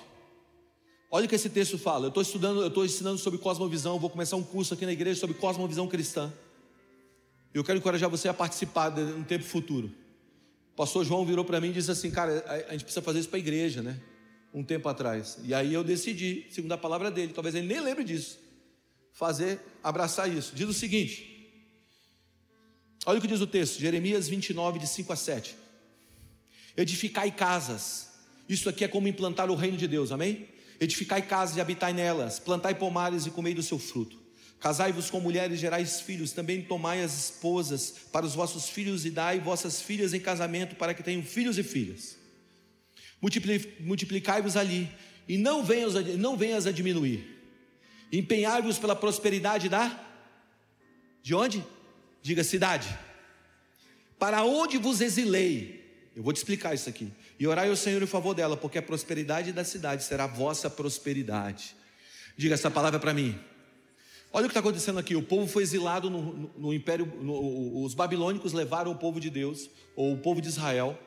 [1.11, 2.05] Olha o que esse texto fala.
[2.05, 5.19] Eu estou estudando, eu estou ensinando sobre cosmovisão, vou começar um curso aqui na igreja
[5.19, 6.31] sobre cosmovisão cristã.
[7.53, 9.87] Eu quero encorajar você a participar de um tempo futuro.
[10.73, 13.29] O pastor João virou para mim e disse assim: Cara, a gente precisa fazer isso
[13.29, 13.99] para a igreja, né?
[14.53, 15.37] Um tempo atrás.
[15.43, 18.37] E aí eu decidi, segundo a palavra dele, talvez ele nem lembre disso,
[19.17, 20.55] fazer, abraçar isso.
[20.55, 21.27] Diz o seguinte:
[23.05, 25.55] Olha o que diz o texto, Jeremias 29, de 5 a 7.
[26.77, 28.07] Edificai casas.
[28.47, 30.47] Isso aqui é como implantar o reino de Deus, amém?
[30.79, 34.17] Edificai casas e habitai nelas, plantai pomares e comei do seu fruto.
[34.59, 39.39] Casai-vos com mulheres, gerais filhos, também tomai as esposas para os vossos filhos e dai
[39.39, 42.17] vossas filhas em casamento para que tenham filhos e filhas.
[43.79, 44.89] Multiplicai-vos ali
[45.27, 47.36] e não venhas, não venhas a diminuir.
[48.11, 50.07] Empenhai-vos pela prosperidade da
[51.27, 51.61] de onde?
[52.21, 52.97] Diga cidade.
[54.17, 55.85] Para onde vos exilei?
[56.15, 57.11] Eu vou te explicar isso aqui.
[57.37, 60.69] E orai ao Senhor em favor dela, porque a prosperidade da cidade será a vossa
[60.69, 61.75] prosperidade.
[62.37, 63.37] Diga essa palavra para mim.
[64.31, 67.83] Olha o que está acontecendo aqui: o povo foi exilado no, no, no império, no,
[67.83, 70.97] os babilônicos levaram o povo de Deus, ou o povo de Israel,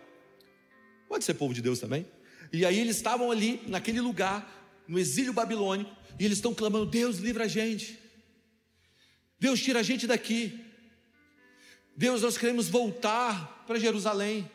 [1.08, 2.06] pode ser povo de Deus também,
[2.52, 4.60] e aí eles estavam ali, naquele lugar,
[4.90, 7.96] no exílio babilônico, e eles estão clamando: Deus livra a gente,
[9.38, 10.61] Deus tira a gente daqui,
[11.96, 14.50] Deus, nós queremos voltar para Jerusalém,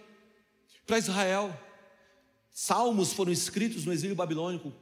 [0.86, 1.62] para Israel.
[2.52, 4.74] Salmos foram escritos no exílio babilônico,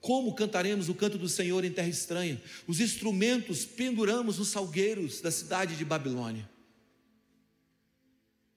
[0.00, 2.40] como cantaremos o canto do Senhor em terra estranha?
[2.66, 6.48] Os instrumentos penduramos nos salgueiros da cidade de Babilônia.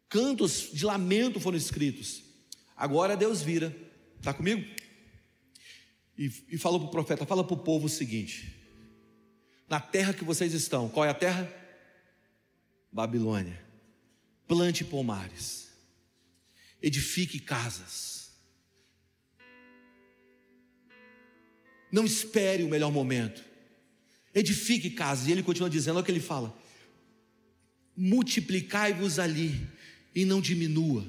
[0.10, 2.22] Cantos de lamento foram escritos.
[2.76, 3.76] Agora Deus vira,
[4.18, 4.83] está comigo?
[6.18, 8.54] E, e falou para o profeta: fala para o povo o seguinte:
[9.70, 11.52] na terra que vocês estão, qual é a terra?
[12.92, 13.62] Babilônia.
[14.48, 15.70] Plante pomares,
[16.82, 18.14] edifique casas
[21.94, 23.44] Não espere o melhor momento.
[24.34, 25.30] Edifique casa.
[25.30, 26.58] E ele continua dizendo, olha o que ele fala:
[27.96, 29.62] multiplicai-vos ali
[30.16, 31.06] e não diminua.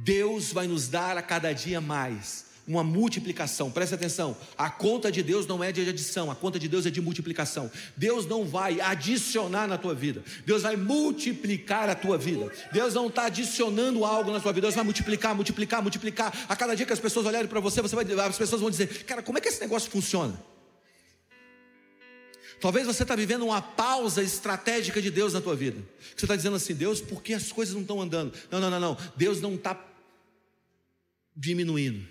[0.00, 3.70] Deus vai nos dar a cada dia mais uma multiplicação.
[3.70, 6.90] Preste atenção, a conta de Deus não é de adição, a conta de Deus é
[6.90, 7.70] de multiplicação.
[7.96, 12.52] Deus não vai adicionar na tua vida, Deus vai multiplicar a tua vida.
[12.70, 16.46] Deus não está adicionando algo na tua vida, Deus vai multiplicar, multiplicar, multiplicar.
[16.48, 19.04] A cada dia que as pessoas olharem para você, você vai, as pessoas vão dizer:
[19.04, 20.38] Cara, como é que esse negócio funciona?
[22.60, 25.80] Talvez você está vivendo uma pausa estratégica de Deus na tua vida.
[26.16, 28.32] Você está dizendo assim, Deus, por que as coisas não estão andando?
[28.50, 28.96] Não, não, não, não.
[29.16, 29.80] Deus não está
[31.36, 32.06] diminuindo.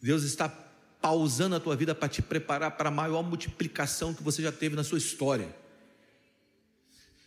[0.00, 4.42] Deus está pausando a tua vida para te preparar para a maior multiplicação que você
[4.42, 5.54] já teve na sua história.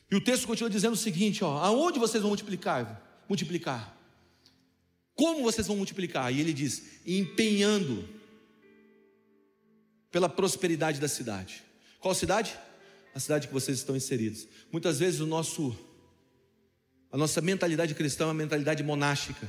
[0.10, 3.02] E o texto continua dizendo o seguinte: ó, aonde vocês vão multiplicar?
[3.28, 3.98] Multiplicar.
[5.16, 6.32] Como vocês vão multiplicar?
[6.34, 8.08] E ele diz: empenhando
[10.10, 11.64] pela prosperidade da cidade.
[12.04, 12.54] Qual cidade?
[13.16, 14.46] A cidade que vocês estão inseridos.
[14.70, 15.74] Muitas vezes o nosso
[17.10, 19.48] a nossa mentalidade cristã é uma mentalidade monástica,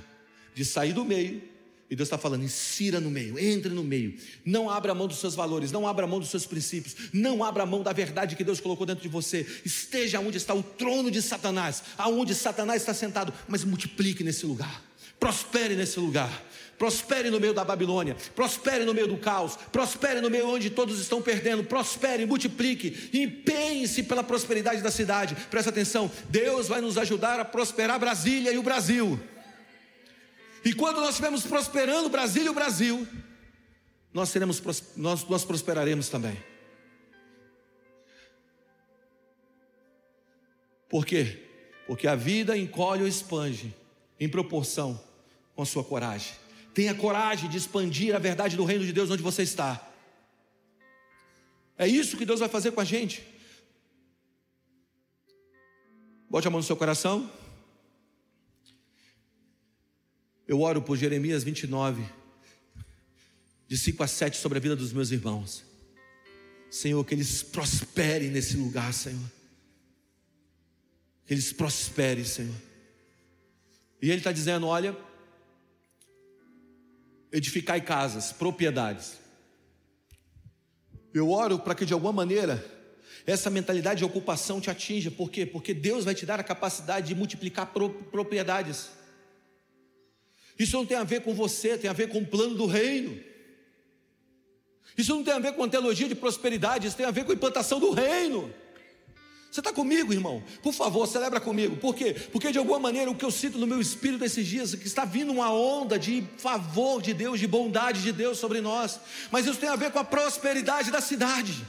[0.54, 1.42] de sair do meio
[1.90, 4.16] e Deus está falando, insira no meio, entre no meio.
[4.44, 7.82] Não abra mão dos seus valores, não abra mão dos seus princípios, não abra mão
[7.82, 9.46] da verdade que Deus colocou dentro de você.
[9.64, 14.82] Esteja onde está o trono de Satanás, aonde Satanás está sentado, mas multiplique nesse lugar.
[15.18, 16.30] Prospere nesse lugar.
[16.78, 21.00] Prospere no meio da Babilônia, prospere no meio do caos, prospere no meio onde todos
[21.00, 25.36] estão perdendo, prospere, multiplique, empenhe-se pela prosperidade da cidade.
[25.50, 29.18] Presta atenção, Deus vai nos ajudar a prosperar Brasília e o Brasil.
[30.64, 33.06] E quando nós estivermos prosperando Brasília e o Brasil,
[34.12, 34.62] nós, seremos,
[34.96, 36.36] nós, nós prosperaremos também.
[40.88, 41.42] Por quê?
[41.86, 43.74] Porque a vida encolhe ou expande
[44.18, 45.00] em proporção
[45.54, 46.43] com a sua coragem.
[46.74, 49.90] Tenha coragem de expandir a verdade do reino de Deus onde você está.
[51.78, 53.24] É isso que Deus vai fazer com a gente.
[56.28, 57.30] Bote a mão no seu coração.
[60.46, 62.04] Eu oro por Jeremias 29,
[63.66, 65.64] de 5 a 7, sobre a vida dos meus irmãos.
[66.68, 69.30] Senhor, que eles prosperem nesse lugar, Senhor.
[71.24, 72.54] Que eles prosperem, Senhor.
[74.02, 74.94] E Ele está dizendo: olha,
[77.34, 79.18] edificai casas, propriedades.
[81.12, 82.64] Eu oro para que de alguma maneira
[83.26, 85.10] essa mentalidade de ocupação te atinja.
[85.10, 85.44] Por quê?
[85.44, 87.72] Porque Deus vai te dar a capacidade de multiplicar
[88.12, 88.90] propriedades.
[90.56, 93.18] Isso não tem a ver com você, tem a ver com o plano do reino.
[94.96, 97.32] Isso não tem a ver com a teologia de prosperidade, isso tem a ver com
[97.32, 98.54] a implantação do reino.
[99.54, 100.42] Você está comigo, irmão?
[100.64, 101.76] Por favor, celebra comigo.
[101.76, 102.12] Por quê?
[102.32, 104.88] Porque de alguma maneira o que eu sinto no meu espírito esses dias é que
[104.88, 108.98] está vindo uma onda de favor de Deus, de bondade de Deus sobre nós.
[109.30, 111.64] Mas isso tem a ver com a prosperidade da cidade.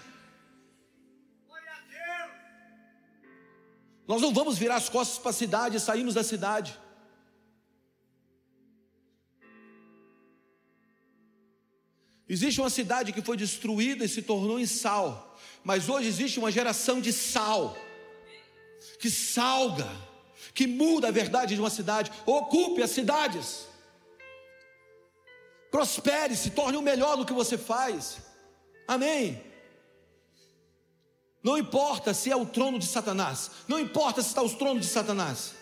[4.08, 6.76] Nós não vamos virar as costas para a cidade e sairmos da cidade.
[12.28, 15.35] Existe uma cidade que foi destruída e se tornou em sal,
[15.66, 17.76] mas hoje existe uma geração de sal,
[19.00, 19.90] que salga,
[20.54, 23.68] que muda a verdade de uma cidade, ocupe as cidades,
[25.72, 28.18] prospere, se torne o melhor no que você faz,
[28.88, 29.44] amém.
[31.42, 34.86] Não importa se é o trono de Satanás, não importa se está o trono de
[34.86, 35.56] Satanás.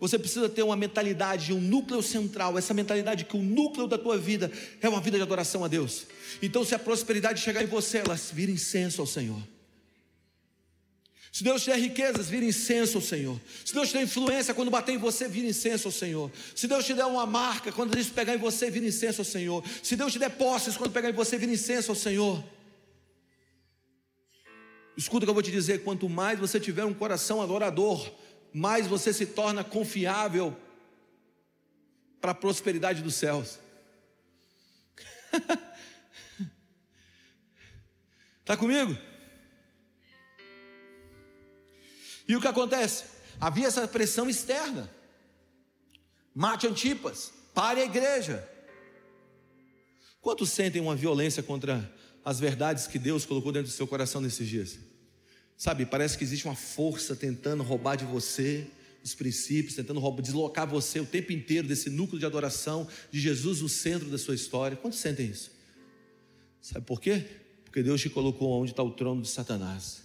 [0.00, 4.16] Você precisa ter uma mentalidade, um núcleo central, essa mentalidade que o núcleo da tua
[4.16, 6.06] vida é uma vida de adoração a Deus.
[6.40, 9.40] Então, se a prosperidade chegar em você, ela vira incenso ao Senhor.
[11.30, 13.38] Se Deus te der riquezas, vira incenso ao Senhor.
[13.64, 16.30] Se Deus te der influência, quando bater em você, vira incenso ao Senhor.
[16.56, 19.62] Se Deus te der uma marca, quando isso pegar em você, vira incenso ao Senhor.
[19.82, 22.42] Se Deus te der posses, quando pegar em você, vira incenso ao Senhor.
[24.96, 28.10] Escuta o que eu vou te dizer: quanto mais você tiver um coração adorador,
[28.52, 30.56] mais você se torna confiável
[32.20, 33.58] para a prosperidade dos céus.
[38.40, 38.96] Está comigo?
[42.28, 43.04] E o que acontece?
[43.40, 44.90] Havia essa pressão externa.
[46.34, 48.48] Mate Antipas, pare a igreja.
[50.20, 51.92] Quantos sentem uma violência contra
[52.24, 54.78] as verdades que Deus colocou dentro do seu coração nesses dias?
[55.60, 58.66] Sabe, parece que existe uma força tentando roubar de você
[59.04, 63.60] os princípios, tentando roubar, deslocar você o tempo inteiro desse núcleo de adoração de Jesus
[63.60, 64.74] no centro da sua história.
[64.74, 65.50] Quantos sentem isso?
[66.62, 67.26] Sabe por quê?
[67.62, 70.02] Porque Deus te colocou onde está o trono de Satanás.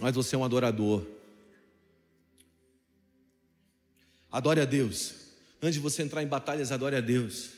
[0.00, 1.06] Mas você é um adorador.
[4.32, 5.16] Adore a Deus.
[5.60, 7.55] Antes de você entrar em batalhas, adore a Deus.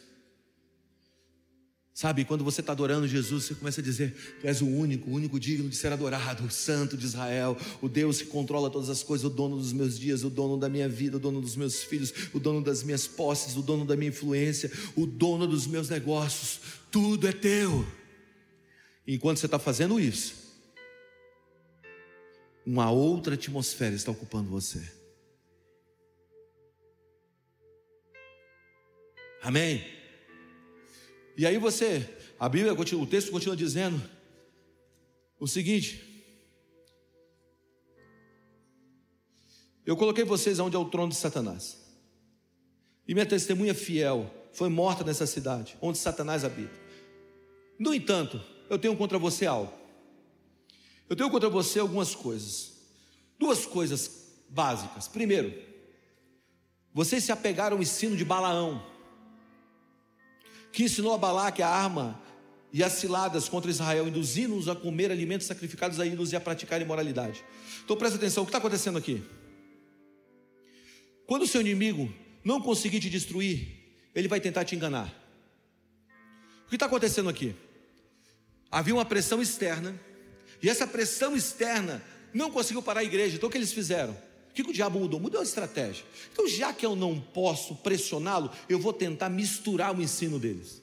[1.98, 5.12] Sabe, quando você está adorando Jesus, você começa a dizer: Tu és o único, o
[5.12, 9.02] único digno de ser adorado, o Santo de Israel, o Deus que controla todas as
[9.02, 11.82] coisas, o dono dos meus dias, o dono da minha vida, o dono dos meus
[11.82, 15.88] filhos, o dono das minhas posses, o dono da minha influência, o dono dos meus
[15.88, 17.84] negócios, tudo é teu.
[19.04, 20.36] Enquanto você está fazendo isso,
[22.64, 24.88] uma outra atmosfera está ocupando você.
[29.42, 29.97] Amém?
[31.38, 34.02] E aí você, a Bíblia, o texto continua dizendo
[35.38, 36.04] o seguinte:
[39.86, 41.78] Eu coloquei vocês onde é o trono de Satanás.
[43.06, 46.74] E minha testemunha fiel foi morta nessa cidade, onde Satanás habita.
[47.78, 49.72] No entanto, eu tenho contra você algo.
[51.08, 52.72] Eu tenho contra você algumas coisas.
[53.38, 55.06] Duas coisas básicas.
[55.06, 55.54] Primeiro,
[56.92, 58.84] vocês se apegaram ao ensino de Balaão
[60.72, 62.20] que ensinou a Balaque a arma
[62.72, 66.80] e as ciladas contra Israel, induzindo-os a comer alimentos sacrificados a ídolos e a praticar
[66.80, 67.44] imoralidade.
[67.84, 69.22] Então presta atenção, o que está acontecendo aqui?
[71.26, 72.12] Quando o seu inimigo
[72.44, 73.68] não conseguir te destruir,
[74.14, 75.08] ele vai tentar te enganar.
[76.66, 77.54] O que está acontecendo aqui?
[78.70, 79.98] Havia uma pressão externa,
[80.62, 82.02] e essa pressão externa
[82.34, 83.36] não conseguiu parar a igreja.
[83.36, 84.16] Então o que eles fizeram?
[84.58, 85.20] Que, que o diabo mudou?
[85.20, 86.04] Mudou a estratégia.
[86.32, 90.82] Então, já que eu não posso pressioná-lo, eu vou tentar misturar o ensino deles.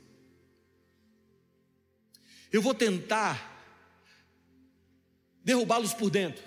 [2.53, 3.53] Eu vou tentar
[5.43, 6.41] derrubá-los por dentro.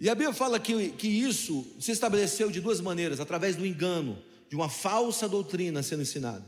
[0.00, 4.20] E a Bíblia fala que, que isso se estabeleceu de duas maneiras: através do engano,
[4.48, 6.44] de uma falsa doutrina sendo ensinada.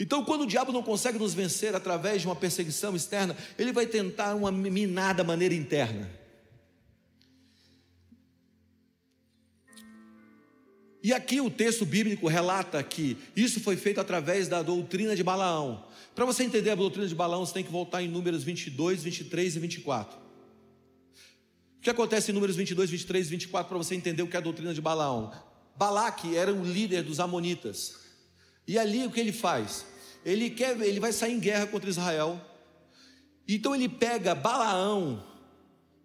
[0.00, 3.86] Então, quando o diabo não consegue nos vencer através de uma perseguição externa, ele vai
[3.86, 6.23] tentar uma minada maneira interna.
[11.04, 15.84] E aqui o texto bíblico relata que isso foi feito através da doutrina de Balaão.
[16.14, 19.56] Para você entender a doutrina de Balaão, você tem que voltar em Números 22, 23
[19.56, 20.16] e 24.
[20.16, 24.38] O que acontece em Números 22, 23 e 24 para você entender o que é
[24.38, 25.30] a doutrina de Balaão?
[25.76, 27.96] Balaque era o líder dos amonitas.
[28.66, 29.84] E ali o que ele faz?
[30.24, 32.40] Ele quer, ele vai sair em guerra contra Israel.
[33.46, 35.22] Então ele pega Balaão,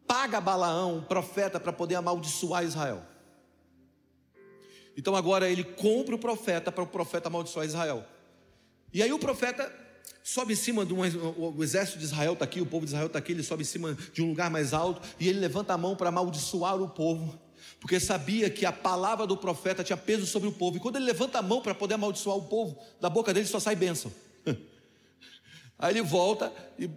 [0.06, 3.08] paga Balaão, profeta, para poder amaldiçoar Israel.
[5.00, 8.06] Então agora ele compra o profeta para o profeta amaldiçoar Israel.
[8.94, 9.74] E aí o profeta
[10.22, 13.08] sobe em cima de um, o exército de Israel está aqui, o povo de Israel
[13.08, 15.78] está aqui, ele sobe em cima de um lugar mais alto e ele levanta a
[15.78, 17.40] mão para amaldiçoar o povo,
[17.80, 20.76] porque sabia que a palavra do profeta tinha peso sobre o povo.
[20.76, 23.58] E quando ele levanta a mão para poder amaldiçoar o povo, da boca dele só
[23.58, 24.12] sai bênção.
[25.80, 26.90] Aí ele volta e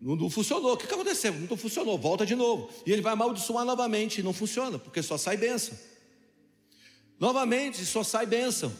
[0.00, 0.74] não, não funcionou.
[0.74, 1.34] O que, aconteceu?
[1.34, 2.70] Não funcionou, volta de novo.
[2.86, 5.76] E ele vai amaldiçoar novamente, não funciona, porque só sai bênção.
[7.18, 8.72] Novamente, só sai bênção.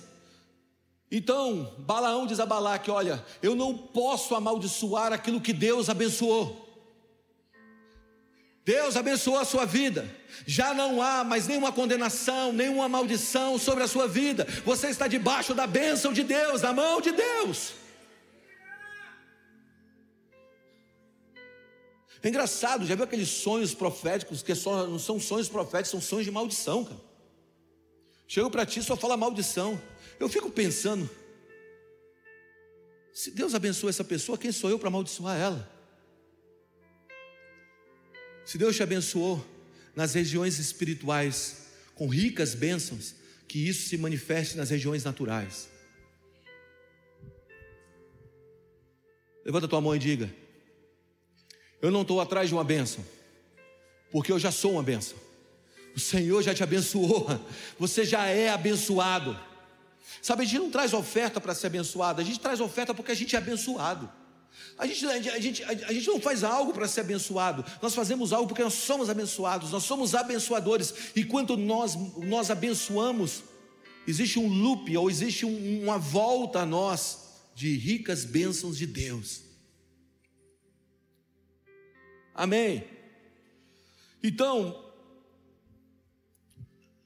[1.11, 6.64] Então, Balaão diz a Balaque: Olha, eu não posso amaldiçoar aquilo que Deus abençoou.
[8.64, 10.11] Deus abençoou a sua vida,
[10.47, 15.53] já não há mais nenhuma condenação, nenhuma maldição sobre a sua vida, você está debaixo
[15.53, 17.74] da bênção de Deus, da mão de Deus.
[22.22, 26.24] É engraçado, já viu aqueles sonhos proféticos que só, não são sonhos proféticos, são sonhos
[26.24, 27.13] de maldição, cara.
[28.27, 29.81] Chego para ti só fala maldição.
[30.18, 31.09] Eu fico pensando,
[33.12, 35.70] se Deus abençoa essa pessoa, quem sou eu para amaldiçoar ela?
[38.45, 39.45] Se Deus te abençoou
[39.95, 43.14] nas regiões espirituais com ricas bênçãos,
[43.47, 45.68] que isso se manifeste nas regiões naturais.
[49.45, 50.33] Levanta tua mão e diga:
[51.81, 53.05] Eu não estou atrás de uma bênção,
[54.11, 55.24] porque eu já sou uma bênção.
[55.95, 57.28] O Senhor já te abençoou,
[57.78, 59.38] você já é abençoado.
[60.20, 63.14] Sabe, a gente não traz oferta para ser abençoado, a gente traz oferta porque a
[63.14, 64.11] gente é abençoado.
[64.76, 68.49] A gente, a, gente, a gente não faz algo para ser abençoado, nós fazemos algo
[68.49, 73.45] porque nós somos abençoados, nós somos abençoadores, e quando nós, nós abençoamos,
[74.07, 77.24] existe um loop, ou existe um, uma volta a nós
[77.55, 79.42] de ricas bênçãos de Deus.
[82.34, 82.84] Amém?
[84.22, 84.84] Então,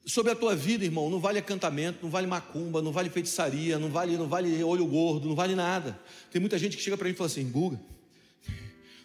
[0.05, 3.89] sobre a tua vida, irmão, não vale acantamento, não vale macumba, não vale feitiçaria, não
[3.89, 5.99] vale, não vale olho gordo, não vale nada.
[6.31, 7.79] Tem muita gente que chega para mim e fala assim: Guga,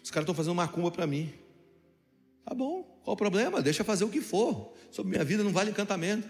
[0.03, 1.31] os caras estão fazendo macumba para mim.
[2.43, 3.61] Tá bom, qual o problema?
[3.61, 4.73] Deixa fazer o que for.
[4.91, 6.27] Sobre minha vida não vale encantamento.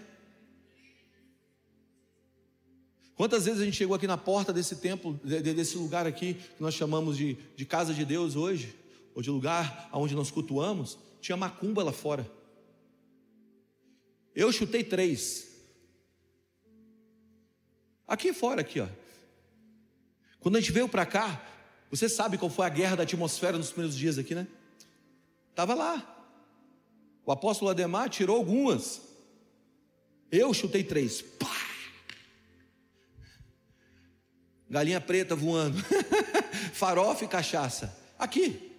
[3.14, 6.74] Quantas vezes a gente chegou aqui na porta desse templo, desse lugar aqui, que nós
[6.74, 8.74] chamamos de, de casa de Deus hoje,
[9.14, 12.30] ou de lugar onde nós cultuamos, tinha macumba lá fora.
[14.36, 15.48] Eu chutei três.
[18.06, 18.88] Aqui fora, aqui, ó.
[20.38, 21.42] Quando a gente veio para cá,
[21.90, 24.46] você sabe qual foi a guerra da atmosfera nos primeiros dias aqui, né?
[25.50, 26.12] Estava lá.
[27.24, 29.00] O apóstolo Ademar tirou algumas.
[30.30, 31.22] Eu chutei três.
[31.22, 31.56] Pá!
[34.68, 35.82] Galinha preta voando.
[36.74, 37.96] Farofa e cachaça.
[38.18, 38.70] Aqui.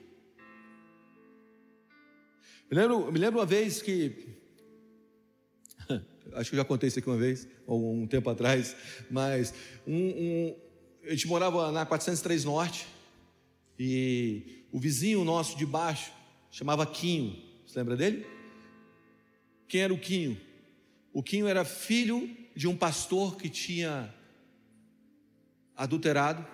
[2.70, 4.37] Me lembro, me lembro uma vez que
[6.38, 8.76] acho que eu já contei isso aqui uma vez, ou um tempo atrás,
[9.10, 9.54] mas
[9.86, 10.56] um, um,
[11.06, 12.88] a gente morava na 403 Norte
[13.80, 16.12] e o vizinho nosso de baixo
[16.52, 17.36] chamava Quinho,
[17.66, 18.26] você lembra dele?
[19.68, 20.40] Quem era o Quinho?
[21.12, 24.14] O Quinho era filho de um pastor que tinha
[25.76, 26.46] adulterado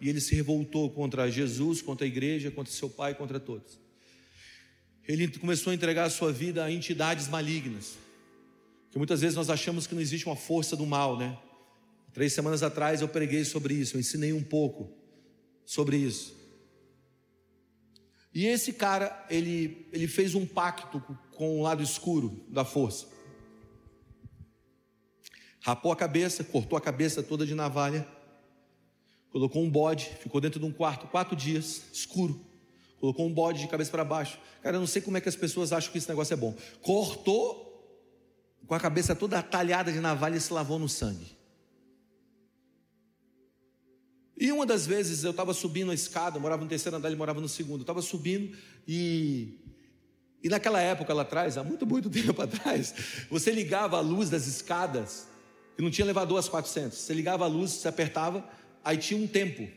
[0.00, 3.78] e ele se revoltou contra Jesus, contra a igreja, contra seu pai, contra todos.
[5.06, 7.98] Ele começou a entregar a sua vida a entidades malignas.
[8.90, 11.38] Que muitas vezes nós achamos que não existe uma força do mal, né?
[12.12, 14.92] Três semanas atrás eu preguei sobre isso, eu ensinei um pouco
[15.64, 16.34] sobre isso.
[18.34, 21.00] E esse cara, ele, ele fez um pacto
[21.36, 23.06] com o lado escuro da força.
[25.60, 28.06] Rapou a cabeça, cortou a cabeça toda de navalha,
[29.30, 32.40] colocou um bode, ficou dentro de um quarto quatro dias, escuro.
[32.98, 34.38] Colocou um bode de cabeça para baixo.
[34.62, 36.54] Cara, eu não sei como é que as pessoas acham que esse negócio é bom.
[36.82, 37.69] Cortou
[38.70, 41.36] com a cabeça toda talhada de navalha e se lavou no sangue.
[44.38, 47.16] E uma das vezes eu estava subindo a escada, eu morava no terceiro andar, ele
[47.16, 47.80] morava no segundo.
[47.80, 48.56] Eu estava subindo
[48.86, 49.58] e.
[50.40, 52.94] E naquela época lá atrás, há muito, muito tempo atrás,
[53.28, 55.26] você ligava a luz das escadas,
[55.74, 56.96] que não tinha elevador às 400.
[56.96, 58.48] Você ligava a luz, você apertava,
[58.84, 59.68] aí tinha um tempo,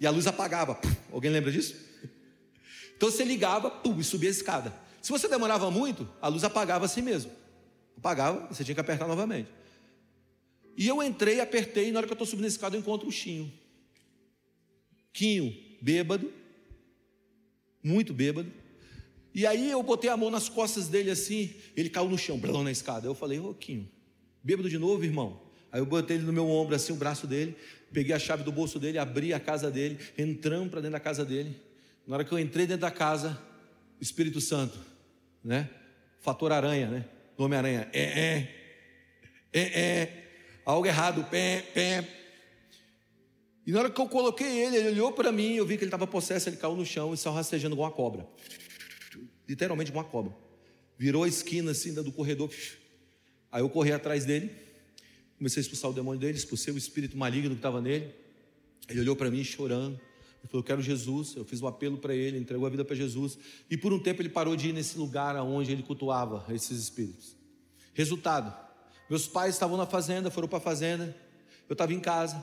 [0.00, 0.80] e a luz apagava.
[1.10, 1.74] Alguém lembra disso?
[2.96, 4.72] Então você ligava pum, e subia a escada.
[5.02, 7.44] Se você demorava muito, a luz apagava assim mesmo.
[7.96, 9.48] Apagava, você tinha que apertar novamente.
[10.76, 13.08] E eu entrei, apertei, e na hora que eu estou subindo a escada, eu encontro
[13.08, 13.50] o Chinho.
[15.12, 16.30] Quinho, bêbado,
[17.82, 18.52] muito bêbado.
[19.34, 22.62] E aí eu botei a mão nas costas dele assim, ele caiu no chão, blão
[22.62, 23.06] na escada.
[23.06, 23.88] Eu falei, ô Quinho,
[24.42, 25.40] bêbado de novo, irmão?
[25.72, 27.56] Aí eu botei ele no meu ombro, assim, o braço dele,
[27.92, 31.24] peguei a chave do bolso dele, abri a casa dele, entramos para dentro da casa
[31.24, 31.60] dele.
[32.06, 33.38] Na hora que eu entrei dentro da casa,
[34.00, 34.78] Espírito Santo,
[35.42, 35.70] né?
[36.20, 37.04] Fator aranha, né?
[37.36, 37.88] Do Homem-Aranha.
[37.92, 38.54] É, é,
[39.52, 40.22] é, é.
[40.64, 42.08] Algo errado, pé, pé.
[43.66, 45.88] E na hora que eu coloquei ele, ele olhou para mim, eu vi que ele
[45.88, 48.26] estava possesso, ele caiu no chão e saiu rastejando igual uma cobra.
[49.48, 50.34] Literalmente uma cobra.
[50.98, 52.50] Virou a esquina assim do corredor.
[53.50, 54.50] Aí eu corri atrás dele,
[55.36, 58.14] comecei a expulsar o demônio dele, expulsei o espírito maligno que estava nele.
[58.88, 60.00] Ele olhou para mim chorando.
[60.46, 61.34] Ele falou: Eu quero Jesus.
[61.36, 63.38] Eu fiz um apelo para ele, entregou a vida para Jesus.
[63.68, 67.36] E por um tempo ele parou de ir nesse lugar onde ele cultuava esses espíritos.
[67.92, 68.54] Resultado:
[69.08, 71.14] meus pais estavam na fazenda, foram para a fazenda.
[71.68, 72.42] Eu estava em casa.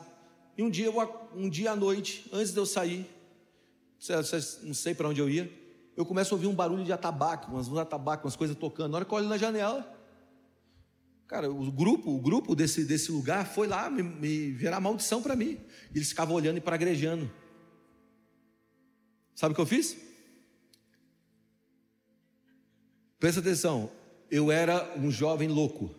[0.57, 0.91] E um dia,
[1.35, 3.09] um dia à noite, antes de eu sair,
[4.63, 5.51] não sei para onde eu ia,
[5.95, 8.91] eu começo a ouvir um barulho de atabaque, umas, um atabaque, umas coisas tocando.
[8.91, 9.87] Na hora que eu olho na janela,
[11.27, 15.35] cara, o grupo, o grupo desse, desse lugar foi lá me, me virar maldição para
[15.35, 15.59] mim.
[15.93, 17.29] Eles ficavam olhando e pragrejando.
[19.35, 19.97] Sabe o que eu fiz?
[23.19, 23.89] Presta atenção,
[24.29, 25.95] eu era um jovem louco.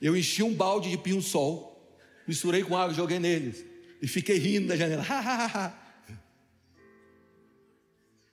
[0.00, 3.64] Eu enchi um balde de pinho-sol, misturei com água joguei neles.
[4.02, 5.02] E fiquei rindo da janela.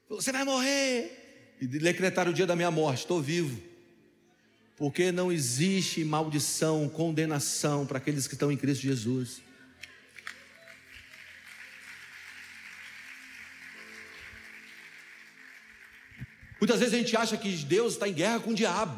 [0.09, 1.55] Você vai morrer.
[1.61, 2.99] E decretaram o dia da minha morte.
[2.99, 3.61] Estou vivo.
[4.75, 9.41] Porque não existe maldição, condenação para aqueles que estão em Cristo Jesus.
[16.61, 18.97] Muitas vezes a gente acha que Deus está em guerra com o diabo.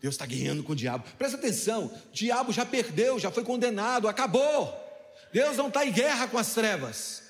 [0.00, 1.04] Deus está guerreando com o diabo.
[1.18, 4.74] Presta atenção: o diabo já perdeu, já foi condenado, acabou.
[5.30, 7.22] Deus não está em guerra com as trevas.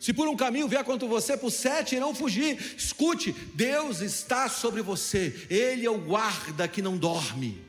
[0.00, 2.56] Se por um caminho vier contra você, por sete irão fugir.
[2.76, 5.46] Escute, Deus está sobre você.
[5.48, 7.64] Ele é o guarda que não dorme.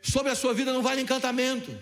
[0.00, 1.76] Sobre a sua vida não vale encantamento.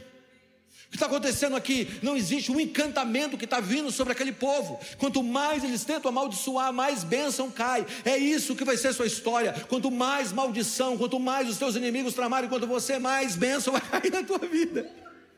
[0.93, 1.88] Que está acontecendo aqui?
[2.03, 4.78] Não existe um encantamento que está vindo sobre aquele povo.
[4.99, 7.86] Quanto mais eles tentam amaldiçoar, mais bênção cai.
[8.05, 9.55] É isso que vai ser sua história.
[9.70, 14.12] Quanto mais maldição, quanto mais os teus inimigos tramarem quanto você, mais bênção vai cair
[14.12, 14.86] na tua vida.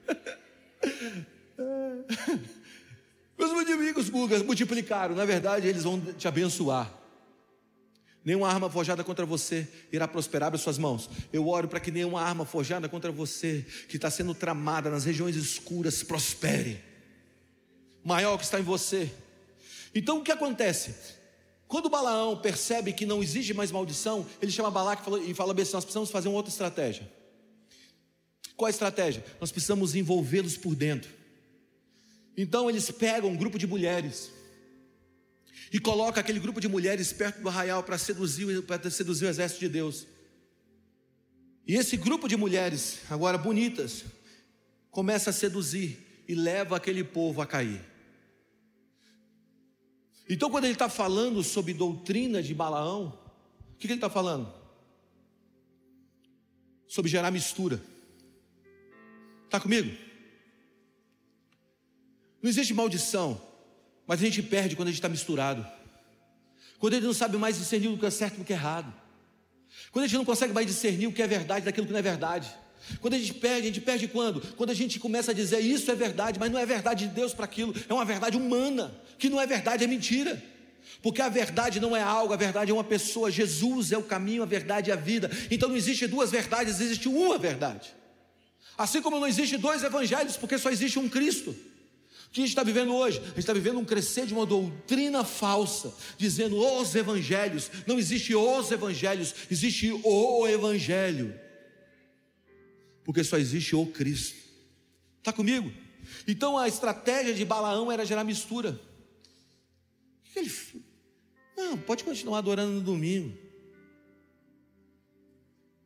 [3.39, 7.04] Meus inimigos multiplicaram, na verdade, eles vão te abençoar.
[8.25, 11.11] Nenhuma arma forjada contra você irá prosperar as suas mãos.
[11.31, 15.37] Eu oro para que nenhuma arma forjada contra você, que está sendo tramada nas regiões
[15.37, 16.81] escuras, prospere.
[18.03, 19.11] Maior que está em você.
[19.95, 20.95] Então o que acontece?
[21.69, 25.85] Quando Balaão percebe que não existe mais maldição, ele chama Balaque e fala assim: nós
[25.85, 27.11] precisamos fazer uma outra estratégia.
[28.57, 29.25] Qual a estratégia?
[29.41, 31.11] Nós precisamos envolvê-los por dentro.
[32.37, 34.31] Então eles pegam um grupo de mulheres
[35.73, 39.61] e colocam aquele grupo de mulheres perto do arraial para seduzir, para seduzir o exército
[39.61, 40.07] de Deus.
[41.67, 44.05] E esse grupo de mulheres, agora bonitas,
[44.91, 47.81] começa a seduzir e leva aquele povo a cair.
[50.29, 53.19] Então, quando ele está falando sobre doutrina de Balaão,
[53.73, 54.53] o que, que ele está falando?
[56.87, 57.83] Sobre gerar mistura.
[59.45, 59.95] Está comigo?
[62.43, 63.41] Não existe maldição,
[64.07, 65.67] mas a gente perde quando a gente está misturado.
[66.79, 68.93] Quando a gente não sabe mais discernir o que é certo do que é errado.
[69.91, 72.03] Quando a gente não consegue mais discernir o que é verdade daquilo que não é
[72.03, 72.53] verdade.
[73.01, 74.41] Quando a gente perde, a gente perde quando?
[74.57, 77.33] Quando a gente começa a dizer isso é verdade, mas não é verdade de Deus
[77.33, 80.43] para aquilo, é uma verdade humana, que não é verdade, é mentira.
[81.03, 83.31] Porque a verdade não é algo, a verdade é uma pessoa.
[83.31, 85.31] Jesus é o caminho, a verdade e a vida.
[85.51, 87.95] Então não existe duas verdades, existe uma verdade.
[88.77, 91.55] Assim como não existe dois evangelhos, porque só existe um Cristo.
[92.35, 93.21] Que a gente está vivendo hoje?
[93.21, 97.71] A gente está vivendo um crescer de uma doutrina falsa, dizendo os evangelhos.
[97.87, 101.33] Não existe os evangelhos, existe o evangelho.
[103.05, 104.35] Porque só existe o Cristo.
[105.21, 105.73] Está comigo?
[106.27, 108.81] Então a estratégia de Balaão era gerar mistura.
[110.35, 110.51] Ele
[111.57, 113.39] Não, pode continuar adorando no domingo.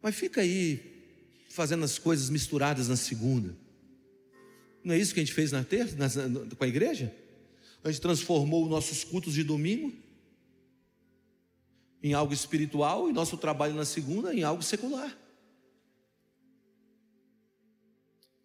[0.01, 1.13] Mas fica aí
[1.51, 3.55] fazendo as coisas misturadas na segunda.
[4.89, 6.09] Não é isso que a gente fez na terça, na,
[6.57, 7.15] com a igreja?
[7.85, 9.95] A gente transformou os nossos cultos de domingo
[12.03, 15.11] em algo espiritual e nosso trabalho na segunda em algo secular.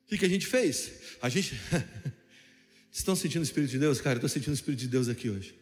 [0.06, 1.16] O que, que a gente fez?
[1.22, 1.56] A gente.
[2.92, 4.02] Estão sentindo o Espírito de Deus?
[4.02, 5.58] Cara, estou sentindo o Espírito de Deus aqui hoje.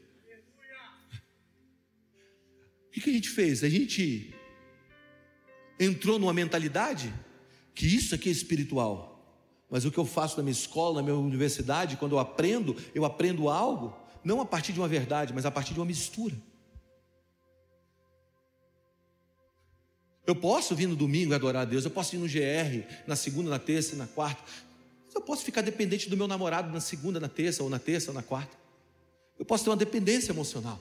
[2.88, 3.64] O que, que a gente fez?
[3.64, 4.34] A gente
[5.80, 7.14] entrou numa mentalidade
[7.76, 9.11] que isso aqui é espiritual.
[9.72, 13.06] Mas o que eu faço na minha escola, na minha universidade, quando eu aprendo, eu
[13.06, 16.36] aprendo algo, não a partir de uma verdade, mas a partir de uma mistura.
[20.28, 23.16] Eu posso vir no domingo e adorar a Deus, eu posso ir no GR, na
[23.16, 24.44] segunda, na terça, na quarta.
[25.06, 28.12] Mas eu posso ficar dependente do meu namorado na segunda, na terça, ou na terça,
[28.12, 28.56] ou na quarta.
[29.40, 30.80] Eu posso ter uma dependência emocional.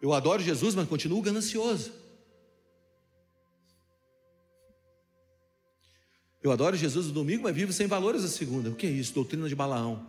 [0.00, 1.92] Eu adoro Jesus, mas continuo ganancioso.
[6.46, 8.70] Eu adoro Jesus no domingo, mas vivo sem valores a segunda.
[8.70, 9.12] O que é isso?
[9.12, 10.06] Doutrina de Balaão.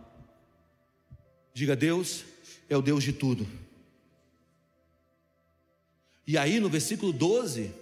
[1.52, 2.24] Diga, Deus
[2.68, 3.44] é o Deus de tudo.
[6.24, 7.72] E aí no versículo 12,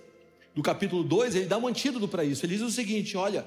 [0.55, 2.47] do capítulo 2, ele dá um antídoto para isso.
[2.47, 3.47] Ele diz o seguinte: olha,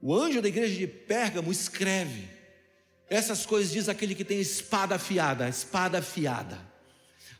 [0.00, 2.28] o anjo da igreja de Pérgamo escreve.
[3.10, 6.67] Essas coisas diz aquele que tem espada afiada, espada afiada.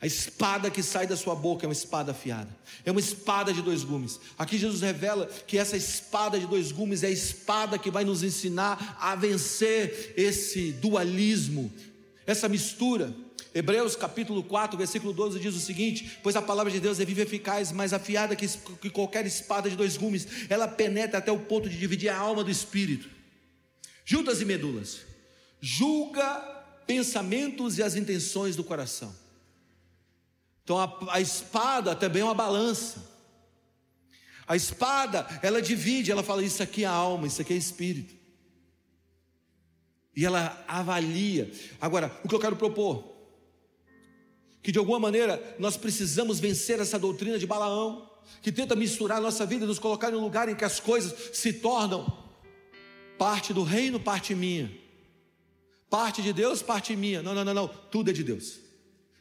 [0.01, 2.49] A espada que sai da sua boca é uma espada afiada,
[2.85, 4.21] é uma espada de dois gumes.
[4.39, 8.23] Aqui Jesus revela que essa espada de dois gumes é a espada que vai nos
[8.23, 11.73] ensinar a vencer esse dualismo,
[12.25, 13.13] essa mistura.
[13.53, 17.21] Hebreus capítulo 4, versículo 12 diz o seguinte: Pois a palavra de Deus é viva
[17.21, 21.41] e eficaz, mais afiada que, que qualquer espada de dois gumes, ela penetra até o
[21.41, 23.09] ponto de dividir a alma do espírito,
[24.05, 25.01] juntas e medulas,
[25.61, 26.39] julga
[26.87, 29.13] pensamentos e as intenções do coração.
[30.69, 33.03] Então a, a espada também é uma balança.
[34.47, 38.15] A espada, ela divide, ela fala: Isso aqui é alma, isso aqui é espírito.
[40.15, 41.51] E ela avalia.
[41.81, 43.17] Agora, o que eu quero propor?
[44.63, 48.07] Que de alguma maneira nós precisamos vencer essa doutrina de Balaão,
[48.43, 50.79] que tenta misturar a nossa vida e nos colocar em um lugar em que as
[50.79, 52.29] coisas se tornam
[53.17, 54.71] parte do reino, parte minha.
[55.89, 57.23] Parte de Deus, parte minha.
[57.23, 57.69] Não, não, não, não.
[57.69, 58.61] Tudo é de Deus.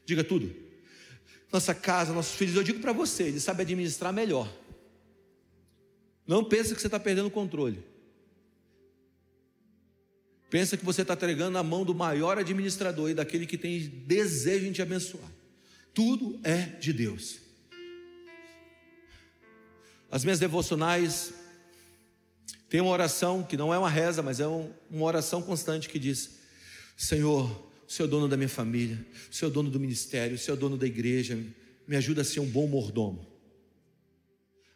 [0.06, 0.67] Diga tudo
[1.52, 2.56] nossa casa, nossos filhos.
[2.56, 4.52] Eu digo para você, ele sabe administrar melhor.
[6.26, 7.84] Não pense que você está perdendo o controle.
[10.50, 14.66] Pensa que você está entregando na mão do maior administrador e daquele que tem desejo
[14.66, 15.30] em te abençoar.
[15.94, 17.40] Tudo é de Deus.
[20.10, 21.34] As minhas devocionais
[22.70, 26.40] tem uma oração que não é uma reza, mas é uma oração constante que diz:
[26.96, 30.38] Senhor, o Senhor é dono da minha família, o Senhor é dono do ministério, o
[30.38, 31.40] Senhor é dono da igreja,
[31.88, 33.26] me ajuda a ser um bom mordomo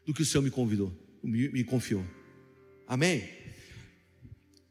[0.06, 0.92] do que o Senhor me convidou,
[1.22, 2.06] me, me confiou.
[2.88, 3.30] Amém?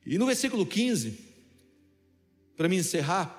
[0.06, 1.18] E no versículo 15,
[2.56, 3.36] para me encerrar,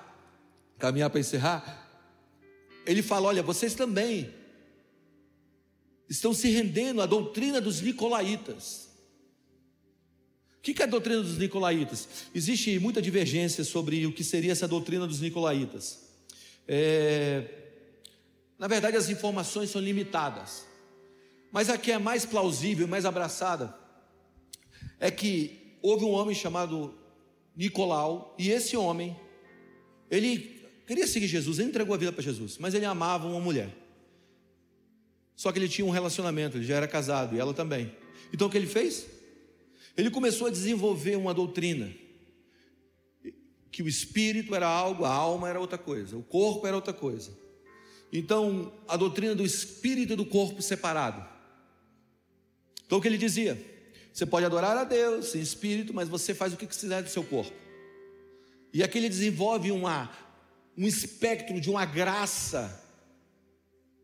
[0.78, 1.82] caminhar para encerrar,
[2.86, 4.32] ele fala: Olha, vocês também
[6.08, 8.91] estão se rendendo à doutrina dos nicolaítas.
[10.62, 12.08] O que é a doutrina dos nicolaítas?
[12.32, 15.98] Existe muita divergência sobre o que seria essa doutrina dos nicolaítas.
[16.68, 17.44] É...
[18.56, 20.64] Na verdade, as informações são limitadas.
[21.50, 23.76] Mas a que é mais plausível, mais abraçada,
[25.00, 26.94] é que houve um homem chamado
[27.56, 29.16] Nicolau, e esse homem,
[30.08, 33.68] ele queria seguir Jesus, ele entregou a vida para Jesus, mas ele amava uma mulher.
[35.34, 37.92] Só que ele tinha um relacionamento, ele já era casado, e ela também.
[38.32, 39.06] Então o que ele fez?
[39.96, 41.92] Ele começou a desenvolver uma doutrina
[43.70, 47.32] que o espírito era algo, a alma era outra coisa, o corpo era outra coisa.
[48.12, 51.26] Então, a doutrina do espírito e do corpo separado.
[52.84, 53.58] Então, o que ele dizia?
[54.12, 57.24] Você pode adorar a Deus em espírito, mas você faz o que quiser do seu
[57.24, 57.56] corpo.
[58.74, 60.10] E aqui ele desenvolve uma,
[60.76, 62.78] um espectro de uma graça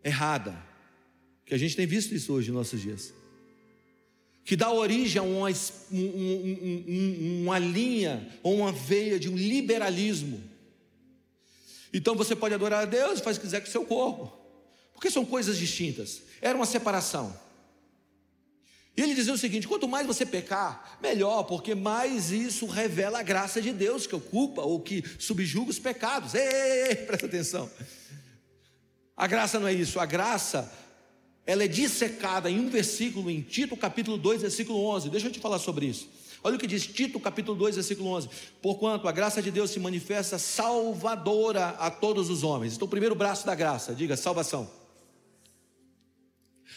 [0.03, 0.57] errada,
[1.45, 3.13] que a gente tem visto isso hoje em nossos dias
[4.49, 5.51] que dá origem a uma,
[5.93, 5.99] um,
[6.89, 10.43] um, uma linha ou uma veia de um liberalismo.
[11.93, 14.33] Então você pode adorar a Deus e faz o que quiser com o seu corpo,
[14.95, 16.23] porque são coisas distintas.
[16.41, 17.39] Era uma separação.
[18.97, 23.23] E ele dizia o seguinte: quanto mais você pecar, melhor, porque mais isso revela a
[23.23, 26.33] graça de Deus que ocupa ou que subjuga os pecados.
[26.33, 27.71] Ei, ei, ei, presta atenção.
[29.15, 30.73] A graça não é isso, a graça
[31.49, 35.09] ela é dissecada em um versículo em Tito capítulo 2, versículo 11.
[35.09, 36.07] Deixa eu te falar sobre isso.
[36.45, 38.29] Olha o que diz Tito capítulo 2, versículo 11.
[38.61, 42.75] Porquanto a graça de Deus se manifesta salvadora a todos os homens.
[42.77, 44.71] Então, o primeiro braço da graça, diga salvação.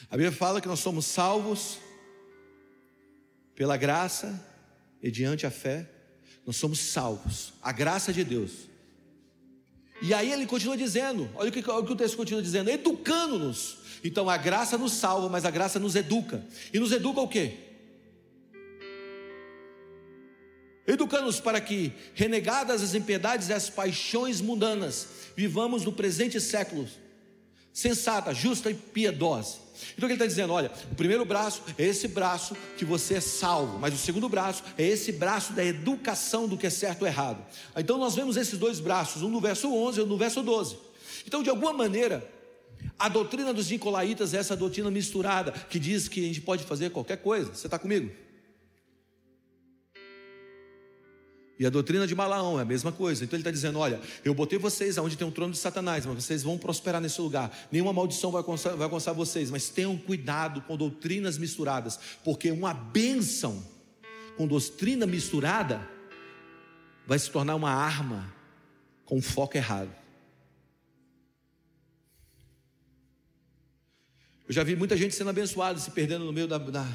[0.09, 1.77] A Bíblia fala que nós somos salvos
[3.53, 4.41] pela graça
[5.03, 5.85] mediante a fé.
[6.45, 7.51] Nós somos salvos.
[7.61, 8.51] A graça de Deus.
[10.01, 12.69] E aí ele continua dizendo, olha o que, olha o, que o texto continua dizendo,
[12.69, 16.43] educando-nos então a graça nos salva, mas a graça nos educa.
[16.73, 17.53] E nos educa o quê?
[20.87, 26.87] Educando-nos para que, renegadas as impiedades e as paixões mundanas, vivamos no presente século
[27.73, 29.57] sensata, justa e piedosa.
[29.97, 33.79] Então ele está dizendo: olha, o primeiro braço é esse braço que você é salvo,
[33.79, 37.43] mas o segundo braço é esse braço da educação do que é certo ou errado.
[37.75, 40.77] Então nós vemos esses dois braços, um no verso 11 e outro no verso 12.
[41.25, 42.27] Então, de alguma maneira,
[42.97, 46.91] a doutrina dos nicolaítas é essa doutrina misturada que diz que a gente pode fazer
[46.91, 47.53] qualquer coisa.
[47.53, 48.11] Você está comigo?
[51.61, 53.23] E a doutrina de Balaão é a mesma coisa.
[53.23, 56.23] Então ele está dizendo: Olha, eu botei vocês aonde tem o trono de Satanás, mas
[56.23, 57.55] vocês vão prosperar nesse lugar.
[57.71, 62.73] Nenhuma maldição vai alcançar, vai alcançar vocês, mas tenham cuidado com doutrinas misturadas, porque uma
[62.73, 63.63] bênção
[64.37, 65.87] com doutrina misturada
[67.05, 68.33] vai se tornar uma arma
[69.05, 70.00] com foco errado.
[74.51, 76.85] Eu já vi muita gente sendo abençoada, se perdendo no meio da, da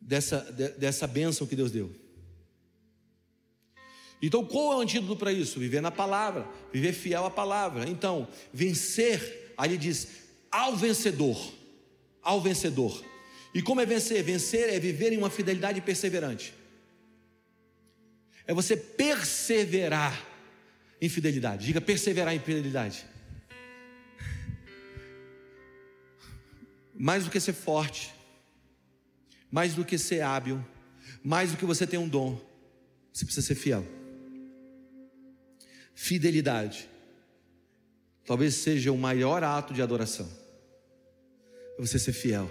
[0.00, 1.94] dessa, de, dessa bênção que Deus deu.
[4.20, 5.60] Então, qual é o antídoto para isso?
[5.60, 7.88] Viver na palavra, viver fiel à palavra.
[7.88, 10.08] Então, vencer, aí ele diz,
[10.50, 11.40] ao vencedor,
[12.20, 13.00] ao vencedor.
[13.54, 14.20] E como é vencer?
[14.24, 16.52] Vencer é viver em uma fidelidade perseverante.
[18.44, 20.20] É você perseverar
[21.00, 21.64] em fidelidade.
[21.64, 23.13] Diga perseverar em fidelidade.
[26.94, 28.14] Mais do que ser forte,
[29.50, 30.64] mais do que ser hábil,
[31.22, 32.40] mais do que você ter um dom,
[33.12, 33.86] você precisa ser fiel.
[35.94, 36.88] Fidelidade.
[38.26, 40.28] Talvez seja o maior ato de adoração.
[41.78, 42.50] É você ser fiel.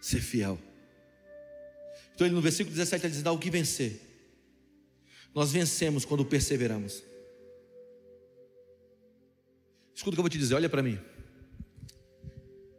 [0.00, 0.58] Ser fiel.
[2.14, 4.00] Então ele no versículo 17 ele diz: dá o que vencer.
[5.34, 7.02] Nós vencemos quando perseveramos.
[9.94, 10.98] Escuta o que eu vou te dizer, olha para mim.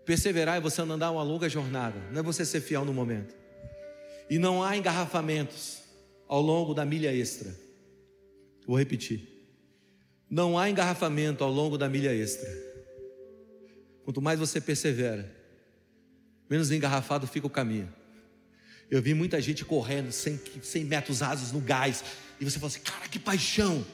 [0.05, 3.35] Perseverar é você andar uma longa jornada, não é você ser fiel no momento.
[4.29, 5.79] E não há engarrafamentos
[6.27, 7.53] ao longo da milha extra.
[8.65, 9.27] Vou repetir.
[10.29, 12.49] Não há engarrafamento ao longo da milha extra.
[14.03, 15.29] Quanto mais você persevera,
[16.49, 17.93] menos engarrafado fica o caminho.
[18.89, 22.03] Eu vi muita gente correndo 100, 100 metros rasos no gás,
[22.39, 23.85] e você fala assim: cara, que paixão.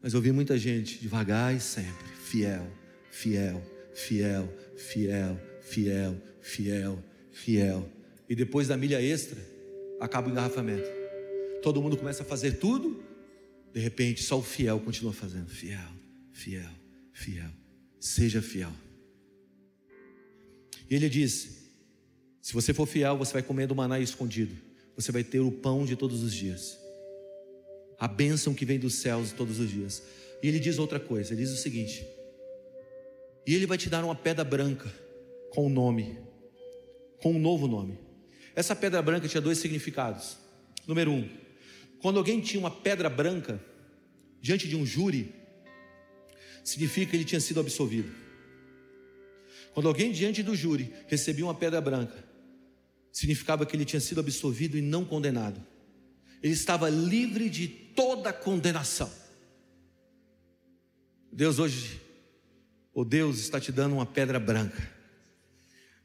[0.00, 2.66] Mas eu vi muita gente devagar e sempre, fiel,
[3.10, 3.62] fiel,
[3.94, 7.88] fiel, fiel, fiel, fiel, fiel.
[8.28, 9.40] E depois da milha extra,
[10.00, 10.88] acaba o engarrafamento.
[11.62, 13.02] Todo mundo começa a fazer tudo,
[13.72, 15.48] de repente só o fiel continua fazendo.
[15.48, 15.88] Fiel,
[16.32, 16.70] fiel,
[17.12, 17.50] fiel.
[18.00, 18.72] Seja fiel.
[20.90, 21.70] E ele diz:
[22.42, 24.54] se você for fiel, você vai comer do maná escondido.
[24.96, 26.78] Você vai ter o pão de todos os dias.
[27.98, 30.02] A bênção que vem dos céus todos os dias.
[30.42, 32.06] E ele diz outra coisa: ele diz o seguinte:
[33.46, 34.92] E ele vai te dar uma pedra branca
[35.50, 36.18] com um nome,
[37.22, 37.98] com um novo nome.
[38.54, 40.36] Essa pedra branca tinha dois significados.
[40.86, 41.28] Número um,
[42.00, 43.62] quando alguém tinha uma pedra branca
[44.40, 45.34] diante de um júri,
[46.64, 48.12] significa que ele tinha sido absolvido.
[49.72, 52.24] Quando alguém diante do júri recebia uma pedra branca,
[53.12, 55.64] significava que ele tinha sido absolvido e não condenado.
[56.42, 59.10] Ele estava livre de toda condenação.
[61.32, 62.00] Deus hoje,
[62.96, 64.90] o Deus está te dando uma pedra branca.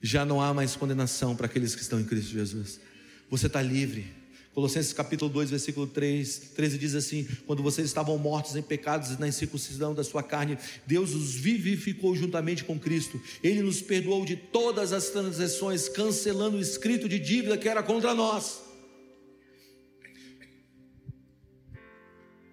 [0.02, 2.82] Já não há mais condenação para aqueles que estão em Cristo Jesus.
[3.30, 4.06] Você está livre.
[4.54, 9.22] Colossenses capítulo 2, versículo 3, 13 diz assim: Quando vocês estavam mortos em pecados e
[9.22, 13.22] na incircuncisão da sua carne, Deus os vivificou juntamente com Cristo.
[13.42, 18.14] Ele nos perdoou de todas as transgressões, cancelando o escrito de dívida que era contra
[18.14, 18.60] nós.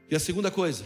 [0.09, 0.85] E a segunda coisa,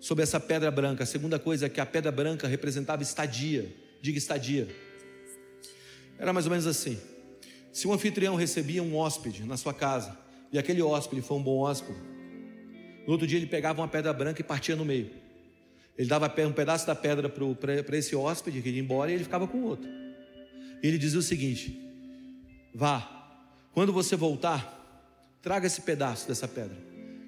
[0.00, 3.74] sobre essa pedra branca, a segunda coisa é que a pedra branca representava estadia.
[4.00, 4.68] Diga estadia.
[6.18, 6.98] Era mais ou menos assim:
[7.72, 10.16] se um anfitrião recebia um hóspede na sua casa,
[10.52, 11.98] e aquele hóspede foi um bom hóspede,
[13.06, 15.10] no outro dia ele pegava uma pedra branca e partia no meio.
[15.96, 19.46] Ele dava um pedaço da pedra para esse hóspede que ia embora e ele ficava
[19.46, 19.88] com o outro.
[20.82, 21.80] E ele dizia o seguinte:
[22.74, 23.40] Vá,
[23.72, 24.74] quando você voltar,
[25.40, 26.76] traga esse pedaço dessa pedra.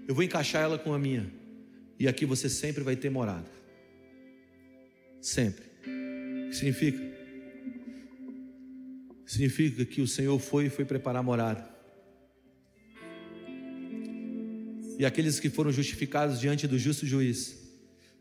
[0.07, 1.38] Eu vou encaixar ela com a minha.
[1.99, 3.51] E aqui você sempre vai ter morada.
[5.21, 5.65] Sempre.
[5.65, 6.99] O que significa?
[9.27, 11.69] Significa que o Senhor foi e foi preparar morada.
[14.99, 17.57] E aqueles que foram justificados diante do justo juiz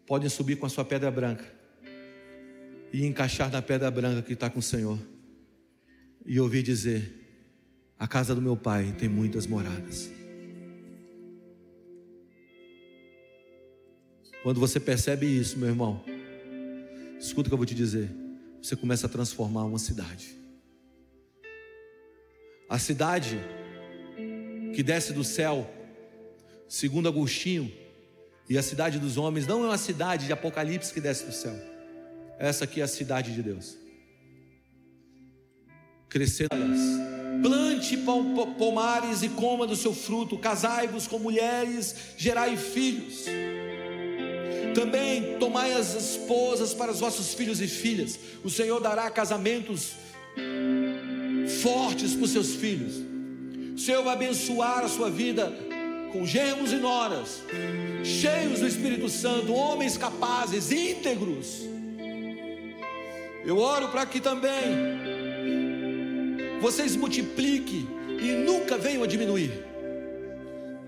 [0.06, 1.46] podem subir com a sua pedra branca
[2.92, 5.00] e encaixar na pedra branca que está com o Senhor
[6.26, 7.12] e ouvir dizer:
[7.98, 10.12] A casa do meu pai tem muitas moradas.
[14.44, 16.04] Quando você percebe isso, meu irmão,
[17.20, 18.10] escuta o que eu vou te dizer.
[18.62, 20.36] Você começa a transformar uma cidade.
[22.70, 23.40] A cidade
[24.74, 25.74] que desce do céu
[26.68, 27.72] segundo Agostinho,
[28.50, 31.56] e a cidade dos homens não é uma cidade de Apocalipse que desce do céu.
[32.40, 33.78] Essa aqui é a cidade de Deus.
[36.08, 36.50] Crescendo.
[37.42, 37.98] Plante
[38.58, 43.26] pomares e coma do seu fruto, casai-vos com mulheres, gerai filhos.
[44.78, 48.20] Também tomai as esposas para os vossos filhos e filhas.
[48.44, 49.94] O Senhor dará casamentos
[51.64, 52.94] fortes para os seus filhos.
[53.76, 55.52] O Senhor vai abençoar a sua vida
[56.14, 57.42] com germos e noras,
[58.04, 61.64] cheios do Espírito Santo, homens capazes, íntegros.
[63.44, 64.62] Eu oro para que também
[66.62, 67.88] vocês multipliquem
[68.22, 69.67] e nunca venham a diminuir.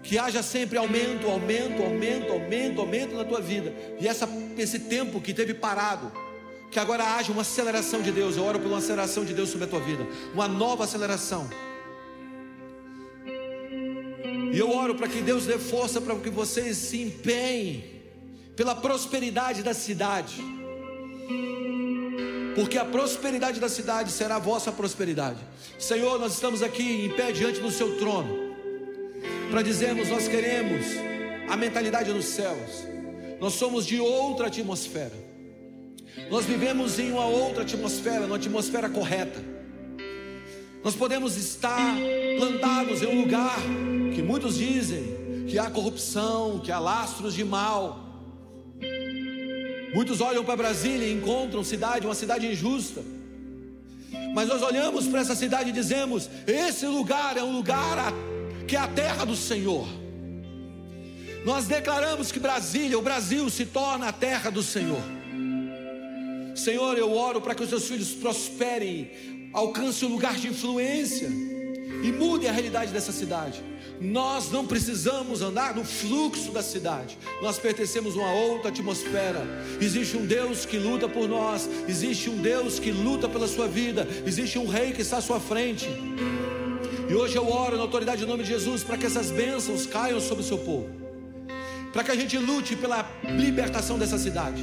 [0.02, 3.74] Que haja sempre aumento, aumento, aumento, aumento, aumento na tua vida.
[4.00, 4.28] E essa,
[4.58, 6.12] esse tempo que teve parado,
[6.72, 8.38] que agora haja uma aceleração de Deus.
[8.38, 11.50] Eu oro por uma aceleração de Deus sobre a tua vida, uma nova aceleração
[14.52, 18.02] E eu oro para que Deus dê força para que vocês se empenhem
[18.56, 20.36] pela prosperidade da cidade.
[22.56, 25.40] Porque a prosperidade da cidade será a vossa prosperidade.
[25.78, 28.49] Senhor, nós estamos aqui em pé diante do seu trono
[29.50, 30.86] para dizermos nós queremos
[31.50, 32.88] a mentalidade nos céus.
[33.40, 35.30] Nós somos de outra atmosfera.
[36.30, 39.44] Nós vivemos em uma outra atmosfera, uma atmosfera correta.
[40.84, 41.96] Nós podemos estar
[42.38, 43.58] plantados em um lugar
[44.14, 48.06] que muitos dizem que há corrupção, que há lastros de mal.
[49.94, 53.04] Muitos olham para Brasília e encontram cidade, uma cidade injusta.
[54.36, 58.14] Mas nós olhamos para essa cidade e dizemos: esse lugar é um lugar
[58.70, 59.88] que é a terra do Senhor.
[61.44, 65.02] Nós declaramos que Brasília, o Brasil, se torna a terra do Senhor.
[66.56, 69.10] Senhor, eu oro para que os seus filhos prosperem,
[69.54, 71.30] alcancem um lugar de influência
[72.04, 73.64] e mudem a realidade dessa cidade.
[74.00, 79.42] Nós não precisamos andar no fluxo da cidade, nós pertencemos a uma outra atmosfera.
[79.82, 84.08] Existe um Deus que luta por nós, existe um Deus que luta pela sua vida,
[84.28, 85.88] existe um Rei que está à sua frente.
[87.10, 90.22] E hoje eu oro na autoridade do nome de Jesus para que essas bênçãos caiam
[90.22, 90.88] sobre o seu povo.
[91.92, 93.04] Para que a gente lute pela
[93.36, 94.62] libertação dessa cidade.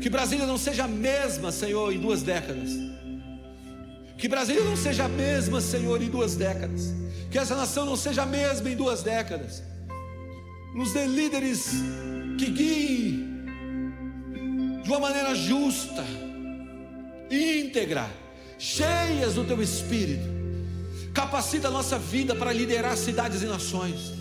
[0.00, 2.70] Que Brasília não seja a mesma, Senhor, em duas décadas.
[4.16, 6.94] Que Brasília não seja a mesma, Senhor, em duas décadas.
[7.28, 9.64] Que essa nação não seja a mesma em duas décadas.
[10.76, 11.72] Nos dê líderes
[12.38, 13.26] que guiem
[14.84, 16.04] de uma maneira justa,
[17.28, 18.08] íntegra,
[18.56, 20.35] cheias do teu espírito
[21.16, 24.12] capacita a nossa vida para liderar cidades e nações.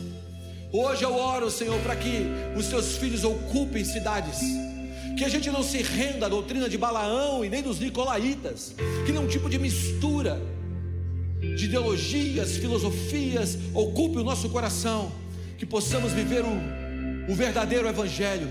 [0.71, 2.25] Hoje eu oro, Senhor, para que
[2.55, 4.39] os teus filhos ocupem cidades.
[5.17, 8.73] Que a gente não se renda à doutrina de Balaão e nem dos Nicolaitas,
[9.05, 10.41] que não tipo de mistura
[11.57, 15.11] de ideologias, filosofias ocupe o nosso coração,
[15.57, 18.47] que possamos viver o, o verdadeiro Evangelho,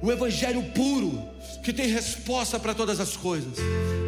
[0.00, 1.22] o Evangelho puro,
[1.62, 3.58] que tem resposta para todas as coisas.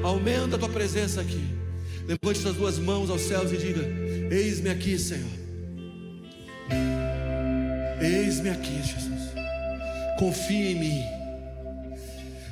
[0.02, 1.63] Aumenta a tua presença aqui.
[2.06, 3.82] Levante suas duas mãos aos céus e diga:
[4.30, 5.30] Eis-me aqui, Senhor.
[8.00, 9.30] Eis-me aqui, Jesus.
[10.18, 11.02] Confie em mim.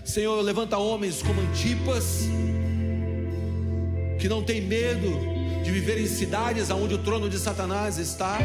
[0.04, 2.22] Senhor, levanta homens como Antipas,
[4.18, 5.10] que não tem medo
[5.62, 8.38] de viver em cidades onde o trono de Satanás está,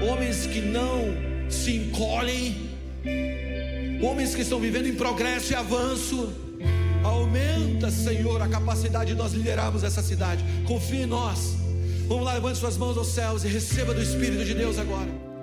[0.00, 1.14] homens que não
[1.48, 2.70] se encolhem,
[4.02, 6.32] homens que estão vivendo em progresso e avanço
[7.04, 10.42] Aumenta, Senhor, a capacidade de nós liderarmos essa cidade.
[10.66, 11.54] Confie em nós.
[12.08, 15.33] Vamos lá, levante suas mãos aos céus e receba do Espírito de Deus agora.